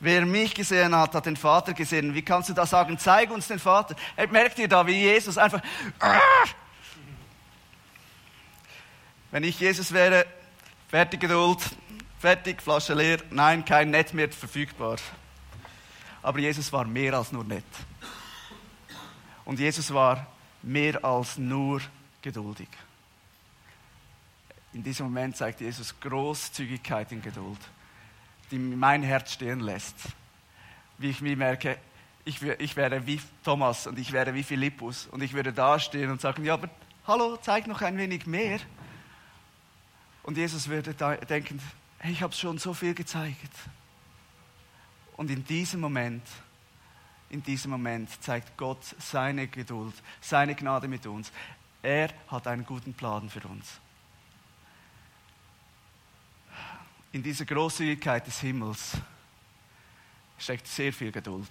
Wer 0.00 0.26
mich 0.26 0.54
gesehen 0.54 0.96
hat, 0.96 1.14
hat 1.14 1.26
den 1.26 1.36
Vater 1.36 1.74
gesehen. 1.74 2.14
Wie 2.14 2.22
kannst 2.22 2.48
du 2.48 2.52
da 2.54 2.66
sagen, 2.66 2.98
zeig 2.98 3.30
uns 3.30 3.46
den 3.46 3.60
Vater? 3.60 3.94
Merkt 4.30 4.58
ihr 4.58 4.68
da, 4.68 4.86
wie 4.86 5.00
Jesus 5.00 5.38
einfach... 5.38 5.62
Wenn 9.30 9.44
ich 9.44 9.60
Jesus 9.60 9.92
wäre, 9.92 10.26
fertig 10.88 11.20
Geduld, 11.20 11.58
fertig, 12.18 12.60
Flasche 12.60 12.92
leer, 12.92 13.18
nein, 13.30 13.64
kein 13.64 13.90
Netz 13.90 14.12
mehr 14.12 14.28
verfügbar. 14.28 14.96
Aber 16.20 16.38
Jesus 16.38 16.70
war 16.72 16.84
mehr 16.84 17.14
als 17.14 17.32
nur 17.32 17.44
nett. 17.44 17.64
Und 19.44 19.58
Jesus 19.58 19.92
war 19.92 20.26
mehr 20.62 21.04
als 21.04 21.38
nur 21.38 21.80
geduldig. 22.20 22.68
In 24.72 24.82
diesem 24.82 25.06
Moment 25.06 25.36
zeigt 25.36 25.60
Jesus 25.60 25.98
Großzügigkeit 26.00 27.12
in 27.12 27.20
Geduld, 27.20 27.58
die 28.50 28.58
mein 28.58 29.02
Herz 29.02 29.32
stehen 29.32 29.60
lässt. 29.60 29.96
Wie 30.98 31.10
ich 31.10 31.20
mir 31.20 31.36
merke, 31.36 31.78
ich, 32.24 32.40
ich 32.42 32.76
wäre 32.76 33.06
wie 33.06 33.20
Thomas 33.44 33.86
und 33.86 33.98
ich 33.98 34.12
wäre 34.12 34.32
wie 34.34 34.42
Philippus 34.42 35.08
und 35.08 35.22
ich 35.22 35.32
würde 35.32 35.52
dastehen 35.52 36.10
und 36.10 36.20
sagen, 36.20 36.44
ja, 36.44 36.54
aber 36.54 36.70
hallo, 37.06 37.36
zeig 37.42 37.66
noch 37.66 37.82
ein 37.82 37.98
wenig 37.98 38.26
mehr. 38.26 38.60
Und 40.22 40.36
Jesus 40.36 40.68
würde 40.68 40.94
denken, 40.94 41.60
hey, 41.98 42.12
ich 42.12 42.22
habe 42.22 42.32
schon 42.32 42.58
so 42.58 42.72
viel 42.74 42.94
gezeigt. 42.94 43.52
Und 45.16 45.30
in 45.30 45.44
diesem 45.44 45.80
Moment, 45.80 46.22
in 47.32 47.42
diesem 47.42 47.70
Moment 47.70 48.10
zeigt 48.22 48.56
Gott 48.58 48.84
seine 48.98 49.48
Geduld, 49.48 49.94
seine 50.20 50.54
Gnade 50.54 50.86
mit 50.86 51.06
uns. 51.06 51.32
Er 51.82 52.10
hat 52.28 52.46
einen 52.46 52.64
guten 52.64 52.92
Plan 52.92 53.28
für 53.28 53.40
uns. 53.48 53.80
In 57.10 57.22
dieser 57.22 57.46
Großzügigkeit 57.46 58.26
des 58.26 58.38
Himmels 58.40 58.98
steckt 60.38 60.66
sehr 60.66 60.92
viel 60.92 61.10
Geduld. 61.10 61.48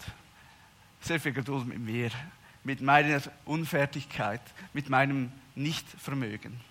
Sehr 1.02 1.20
viel 1.20 1.34
Geduld 1.34 1.65
mit 1.65 1.80
mir, 1.80 2.12
mit 2.63 2.82
meiner 2.82 3.22
Unfertigkeit, 3.46 4.41
mit 4.74 4.88
meinem 4.88 5.32
Nichtvermögen. 5.56 6.62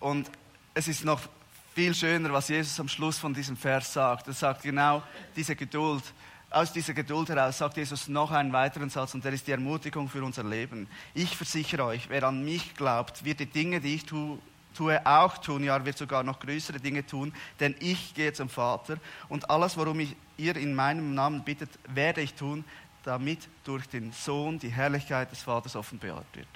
Und 0.00 0.28
es 0.74 0.88
ist 0.88 1.04
noch 1.04 1.28
viel 1.74 1.94
schöner, 1.94 2.32
was 2.32 2.48
Jesus 2.48 2.78
am 2.80 2.88
Schluss 2.88 3.18
von 3.18 3.32
diesem 3.32 3.56
Vers 3.56 3.92
sagt. 3.92 4.26
Er 4.26 4.34
sagt 4.34 4.62
genau 4.62 5.02
diese 5.36 5.54
Geduld. 5.54 6.02
Aus 6.50 6.72
dieser 6.72 6.94
Geduld 6.94 7.28
heraus 7.28 7.58
sagt 7.58 7.76
Jesus 7.76 8.08
noch 8.08 8.30
einen 8.30 8.52
weiteren 8.52 8.88
Satz 8.88 9.12
und 9.14 9.22
der 9.24 9.34
ist 9.34 9.46
die 9.46 9.52
Ermutigung 9.52 10.08
für 10.08 10.24
unser 10.24 10.44
Leben. 10.44 10.88
Ich 11.12 11.36
versichere 11.36 11.84
euch, 11.84 12.08
wer 12.08 12.22
an 12.24 12.42
mich 12.42 12.74
glaubt, 12.74 13.24
wird 13.24 13.40
die 13.40 13.46
Dinge, 13.46 13.80
die 13.80 13.96
ich 13.96 14.06
tue, 14.06 14.38
tue 14.74 15.04
auch 15.04 15.36
tun, 15.38 15.62
ja, 15.62 15.84
wird 15.84 15.98
sogar 15.98 16.22
noch 16.22 16.40
größere 16.40 16.80
Dinge 16.80 17.04
tun, 17.04 17.34
denn 17.60 17.74
ich 17.80 18.14
gehe 18.14 18.32
zum 18.32 18.48
Vater 18.48 18.96
und 19.28 19.50
alles, 19.50 19.76
worum 19.76 20.00
ich, 20.00 20.16
ihr 20.38 20.56
in 20.56 20.74
meinem 20.74 21.14
Namen 21.14 21.44
bittet, 21.44 21.70
werde 21.86 22.22
ich 22.22 22.32
tun, 22.32 22.64
damit 23.04 23.46
durch 23.64 23.86
den 23.86 24.12
Sohn 24.12 24.58
die 24.58 24.70
Herrlichkeit 24.70 25.30
des 25.30 25.42
Vaters 25.42 25.76
offenbart 25.76 26.26
wird. 26.32 26.48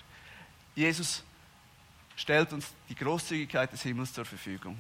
Jesus 0.75 1.23
stellt 2.17 2.53
uns 2.53 2.67
die 2.89 2.95
Großzügigkeit 2.95 3.73
des 3.73 3.83
Himmels 3.83 4.13
zur 4.13 4.25
Verfügung. 4.25 4.79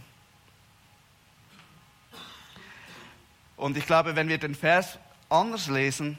Und 3.62 3.76
ich 3.76 3.86
glaube, 3.86 4.16
wenn 4.16 4.26
wir 4.26 4.38
den 4.38 4.56
Vers 4.56 4.98
anders 5.28 5.68
lesen, 5.68 6.18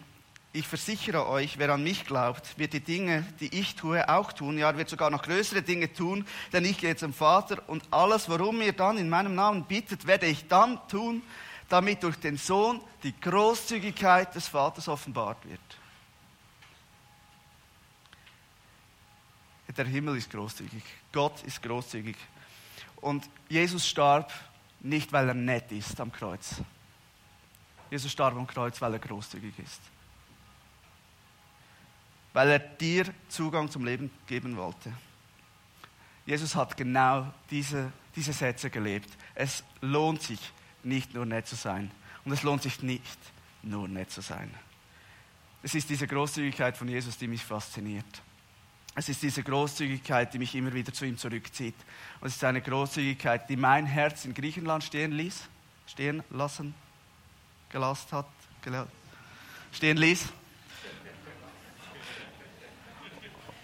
ich 0.53 0.65
versichere 0.65 1.27
euch, 1.27 1.57
wer 1.57 1.71
an 1.71 1.83
mich 1.83 2.05
glaubt, 2.05 2.57
wird 2.57 2.71
die 2.71 2.79
Dinge, 2.79 3.25
die 3.41 3.59
ich 3.59 3.75
tue, 3.75 4.07
auch 4.07 4.31
tun. 4.31 4.57
Ja, 4.57 4.77
wird 4.77 4.87
sogar 4.87 5.09
noch 5.09 5.23
größere 5.23 5.61
Dinge 5.61 5.91
tun, 5.91 6.25
denn 6.53 6.63
ich 6.63 6.77
gehe 6.77 6.95
zum 6.95 7.13
Vater 7.13 7.61
und 7.67 7.83
alles, 7.91 8.29
worum 8.29 8.61
ihr 8.61 8.71
dann 8.71 8.97
in 8.97 9.09
meinem 9.09 9.35
Namen 9.35 9.65
bittet, 9.65 10.07
werde 10.07 10.25
ich 10.27 10.47
dann 10.47 10.79
tun, 10.87 11.21
damit 11.67 12.01
durch 12.03 12.15
den 12.15 12.37
Sohn 12.37 12.79
die 13.03 13.13
Großzügigkeit 13.19 14.33
des 14.33 14.47
Vaters 14.47 14.87
offenbart 14.87 15.43
wird. 15.43 15.59
Der 19.75 19.85
Himmel 19.85 20.15
ist 20.15 20.31
großzügig. 20.31 20.83
Gott 21.11 21.43
ist 21.43 21.61
großzügig. 21.61 22.15
Und 23.01 23.29
Jesus 23.49 23.85
starb 23.85 24.31
nicht, 24.79 25.11
weil 25.11 25.27
er 25.27 25.33
nett 25.33 25.73
ist 25.73 25.99
am 25.99 26.09
Kreuz. 26.09 26.61
Jesus 27.93 28.11
starb 28.11 28.35
am 28.35 28.47
Kreuz, 28.47 28.81
weil 28.81 28.93
er 28.93 28.97
großzügig 28.97 29.53
ist. 29.59 29.79
Weil 32.33 32.49
er 32.49 32.57
dir 32.57 33.05
Zugang 33.29 33.69
zum 33.69 33.85
Leben 33.85 34.09
geben 34.25 34.57
wollte. 34.57 34.91
Jesus 36.25 36.55
hat 36.55 36.75
genau 36.75 37.31
diese, 37.51 37.93
diese 38.15 38.33
Sätze 38.33 38.71
gelebt. 38.71 39.15
Es 39.35 39.63
lohnt 39.81 40.23
sich 40.23 40.39
nicht 40.81 41.13
nur 41.13 41.27
nett 41.27 41.45
zu 41.45 41.55
sein. 41.55 41.91
Und 42.25 42.31
es 42.31 42.41
lohnt 42.41 42.63
sich 42.63 42.81
nicht 42.81 43.19
nur 43.61 43.87
nett 43.87 44.09
zu 44.09 44.21
sein. 44.21 44.51
Es 45.61 45.75
ist 45.75 45.87
diese 45.87 46.07
Großzügigkeit 46.07 46.75
von 46.75 46.87
Jesus, 46.87 47.15
die 47.15 47.27
mich 47.27 47.45
fasziniert. 47.45 48.23
Es 48.95 49.07
ist 49.07 49.21
diese 49.21 49.43
Großzügigkeit, 49.43 50.33
die 50.33 50.39
mich 50.39 50.55
immer 50.55 50.73
wieder 50.73 50.91
zu 50.93 51.05
ihm 51.05 51.19
zurückzieht. 51.19 51.75
Und 52.21 52.29
es 52.29 52.37
ist 52.37 52.43
eine 52.43 52.63
Großzügigkeit, 52.63 53.47
die 53.51 53.55
mein 53.55 53.85
Herz 53.85 54.25
in 54.25 54.33
Griechenland 54.33 54.83
stehen 54.83 55.11
ließ, 55.11 55.43
stehen 55.85 56.23
lassen, 56.31 56.73
gelast 57.73 58.13
hat, 58.13 58.27
stehen 59.71 59.97
ließ. 59.97 60.27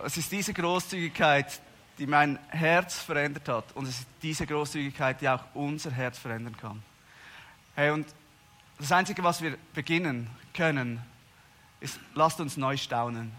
Es 0.03 0.17
ist 0.17 0.31
diese 0.31 0.51
Großzügigkeit, 0.51 1.61
die 1.99 2.07
mein 2.07 2.39
Herz 2.47 2.99
verändert 2.99 3.47
hat. 3.47 3.71
Und 3.75 3.87
es 3.87 3.99
ist 3.99 4.07
diese 4.23 4.47
Großzügigkeit, 4.47 5.21
die 5.21 5.29
auch 5.29 5.43
unser 5.53 5.91
Herz 5.91 6.17
verändern 6.17 6.57
kann. 6.57 6.81
Hey, 7.75 7.91
und 7.91 8.07
das 8.79 8.91
Einzige, 8.91 9.23
was 9.23 9.41
wir 9.41 9.57
beginnen 9.73 10.29
können, 10.53 11.01
ist, 11.79 11.99
lasst 12.15 12.39
uns 12.39 12.57
neu 12.57 12.77
staunen. 12.77 13.31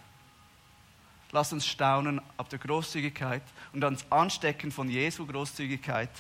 Lasst 1.33 1.53
uns 1.53 1.67
staunen 1.67 2.21
ab 2.37 2.49
der 2.49 2.59
Großzügigkeit 2.61 3.43
und 3.73 3.83
ans 3.83 4.05
Anstecken 4.11 4.71
von 4.71 4.89
Jesu 4.89 5.27
Großzügigkeit 5.27 6.11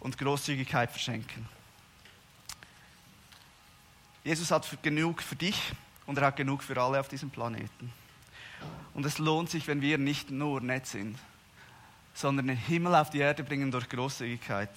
und 0.00 0.16
Großzügigkeit 0.16 0.90
verschenken. 0.90 1.46
Jesus 4.24 4.50
hat 4.50 4.66
genug 4.82 5.22
für 5.22 5.36
dich 5.36 5.72
und 6.06 6.16
er 6.16 6.26
hat 6.26 6.36
genug 6.36 6.62
für 6.62 6.80
alle 6.80 6.98
auf 6.98 7.08
diesem 7.08 7.28
Planeten. 7.28 7.92
Und 8.94 9.04
es 9.04 9.18
lohnt 9.18 9.50
sich, 9.50 9.68
wenn 9.68 9.82
wir 9.82 9.98
nicht 9.98 10.30
nur 10.30 10.62
nett 10.62 10.86
sind, 10.86 11.18
sondern 12.14 12.46
den 12.46 12.56
Himmel 12.56 12.94
auf 12.94 13.10
die 13.10 13.18
Erde 13.18 13.44
bringen 13.44 13.70
durch 13.70 13.86
Großzügigkeit. 13.88 14.70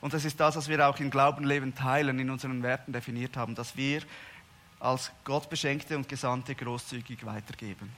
Und 0.00 0.14
das 0.14 0.24
ist 0.24 0.40
das, 0.40 0.56
was 0.56 0.68
wir 0.68 0.86
auch 0.88 0.98
in 0.98 1.10
Glauben, 1.10 1.44
Leben 1.44 1.74
teilen, 1.74 2.18
in 2.18 2.28
unseren 2.28 2.62
Werten 2.64 2.92
definiert 2.92 3.36
haben, 3.36 3.54
dass 3.54 3.76
wir 3.76 4.02
als 4.80 5.12
Gottbeschenkte 5.24 5.96
und 5.96 6.08
Gesandte 6.08 6.56
großzügig 6.56 7.24
weitergeben. 7.24 7.92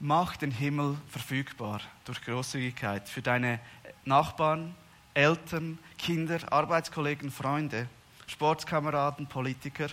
Mach 0.00 0.36
den 0.36 0.50
Himmel 0.50 0.98
verfügbar 1.08 1.80
durch 2.04 2.20
Großzügigkeit 2.22 3.08
für 3.08 3.22
deine 3.22 3.58
Nachbarn, 4.04 4.74
Eltern, 5.14 5.78
Kinder, 5.96 6.40
Arbeitskollegen, 6.52 7.30
Freunde, 7.30 7.88
Sportskameraden, 8.26 9.26
Politiker, 9.26 9.88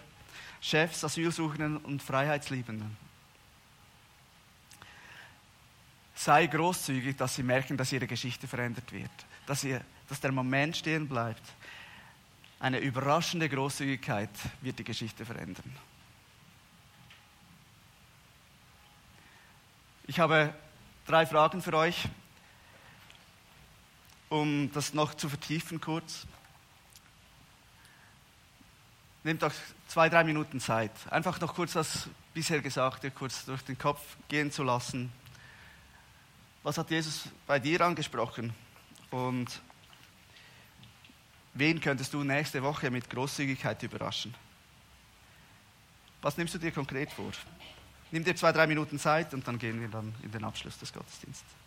Chefs, 0.61 1.03
Asylsuchenden 1.03 1.77
und 1.77 2.01
Freiheitsliebenden. 2.01 2.95
Sei 6.15 6.47
großzügig, 6.47 7.17
dass 7.17 7.35
sie 7.35 7.43
merken, 7.43 7.75
dass 7.75 7.91
ihre 7.91 8.07
Geschichte 8.07 8.47
verändert 8.47 8.91
wird, 8.91 9.11
dass, 9.45 9.61
sie, 9.61 9.77
dass 10.07 10.21
der 10.21 10.31
Moment 10.31 10.77
stehen 10.77 11.07
bleibt. 11.07 11.41
Eine 12.59 12.79
überraschende 12.79 13.49
Großzügigkeit 13.49 14.29
wird 14.61 14.79
die 14.79 14.85
Geschichte 14.85 15.25
verändern. 15.25 15.75
Ich 20.07 20.19
habe 20.19 20.53
drei 21.05 21.25
Fragen 21.25 21.61
für 21.61 21.73
euch, 21.73 22.07
um 24.29 24.71
das 24.71 24.93
noch 24.93 25.13
zu 25.13 25.29
vertiefen 25.29 25.81
kurz. 25.81 26.25
Nehmt 29.23 29.41
euch 29.43 29.53
zwei, 29.87 30.09
drei 30.09 30.23
Minuten 30.25 30.59
Zeit, 30.59 30.91
einfach 31.09 31.39
noch 31.39 31.55
kurz 31.55 31.73
das 31.73 32.09
bisher 32.33 32.61
Gesagte 32.61 33.09
kurz 33.09 33.45
durch 33.45 33.61
den 33.61 33.77
Kopf 33.77 34.01
gehen 34.27 34.51
zu 34.51 34.63
lassen. 34.63 35.11
Was 36.63 36.77
hat 36.77 36.89
Jesus 36.89 37.29
bei 37.47 37.59
dir 37.59 37.81
angesprochen? 37.81 38.53
Und 39.11 39.61
wen 41.53 41.79
könntest 41.79 42.13
du 42.13 42.23
nächste 42.23 42.63
Woche 42.63 42.91
mit 42.91 43.09
Großzügigkeit 43.09 43.81
überraschen? 43.83 44.33
Was 46.21 46.37
nimmst 46.37 46.55
du 46.55 46.57
dir 46.57 46.71
konkret 46.71 47.11
vor? 47.11 47.31
Nimm 48.11 48.23
dir 48.23 48.35
zwei, 48.35 48.51
drei 48.51 48.67
Minuten 48.67 48.99
Zeit 48.99 49.33
und 49.33 49.47
dann 49.47 49.57
gehen 49.57 49.79
wir 49.79 49.87
dann 49.87 50.13
in 50.21 50.31
den 50.31 50.43
Abschluss 50.43 50.77
des 50.79 50.91
Gottesdienstes. 50.91 51.62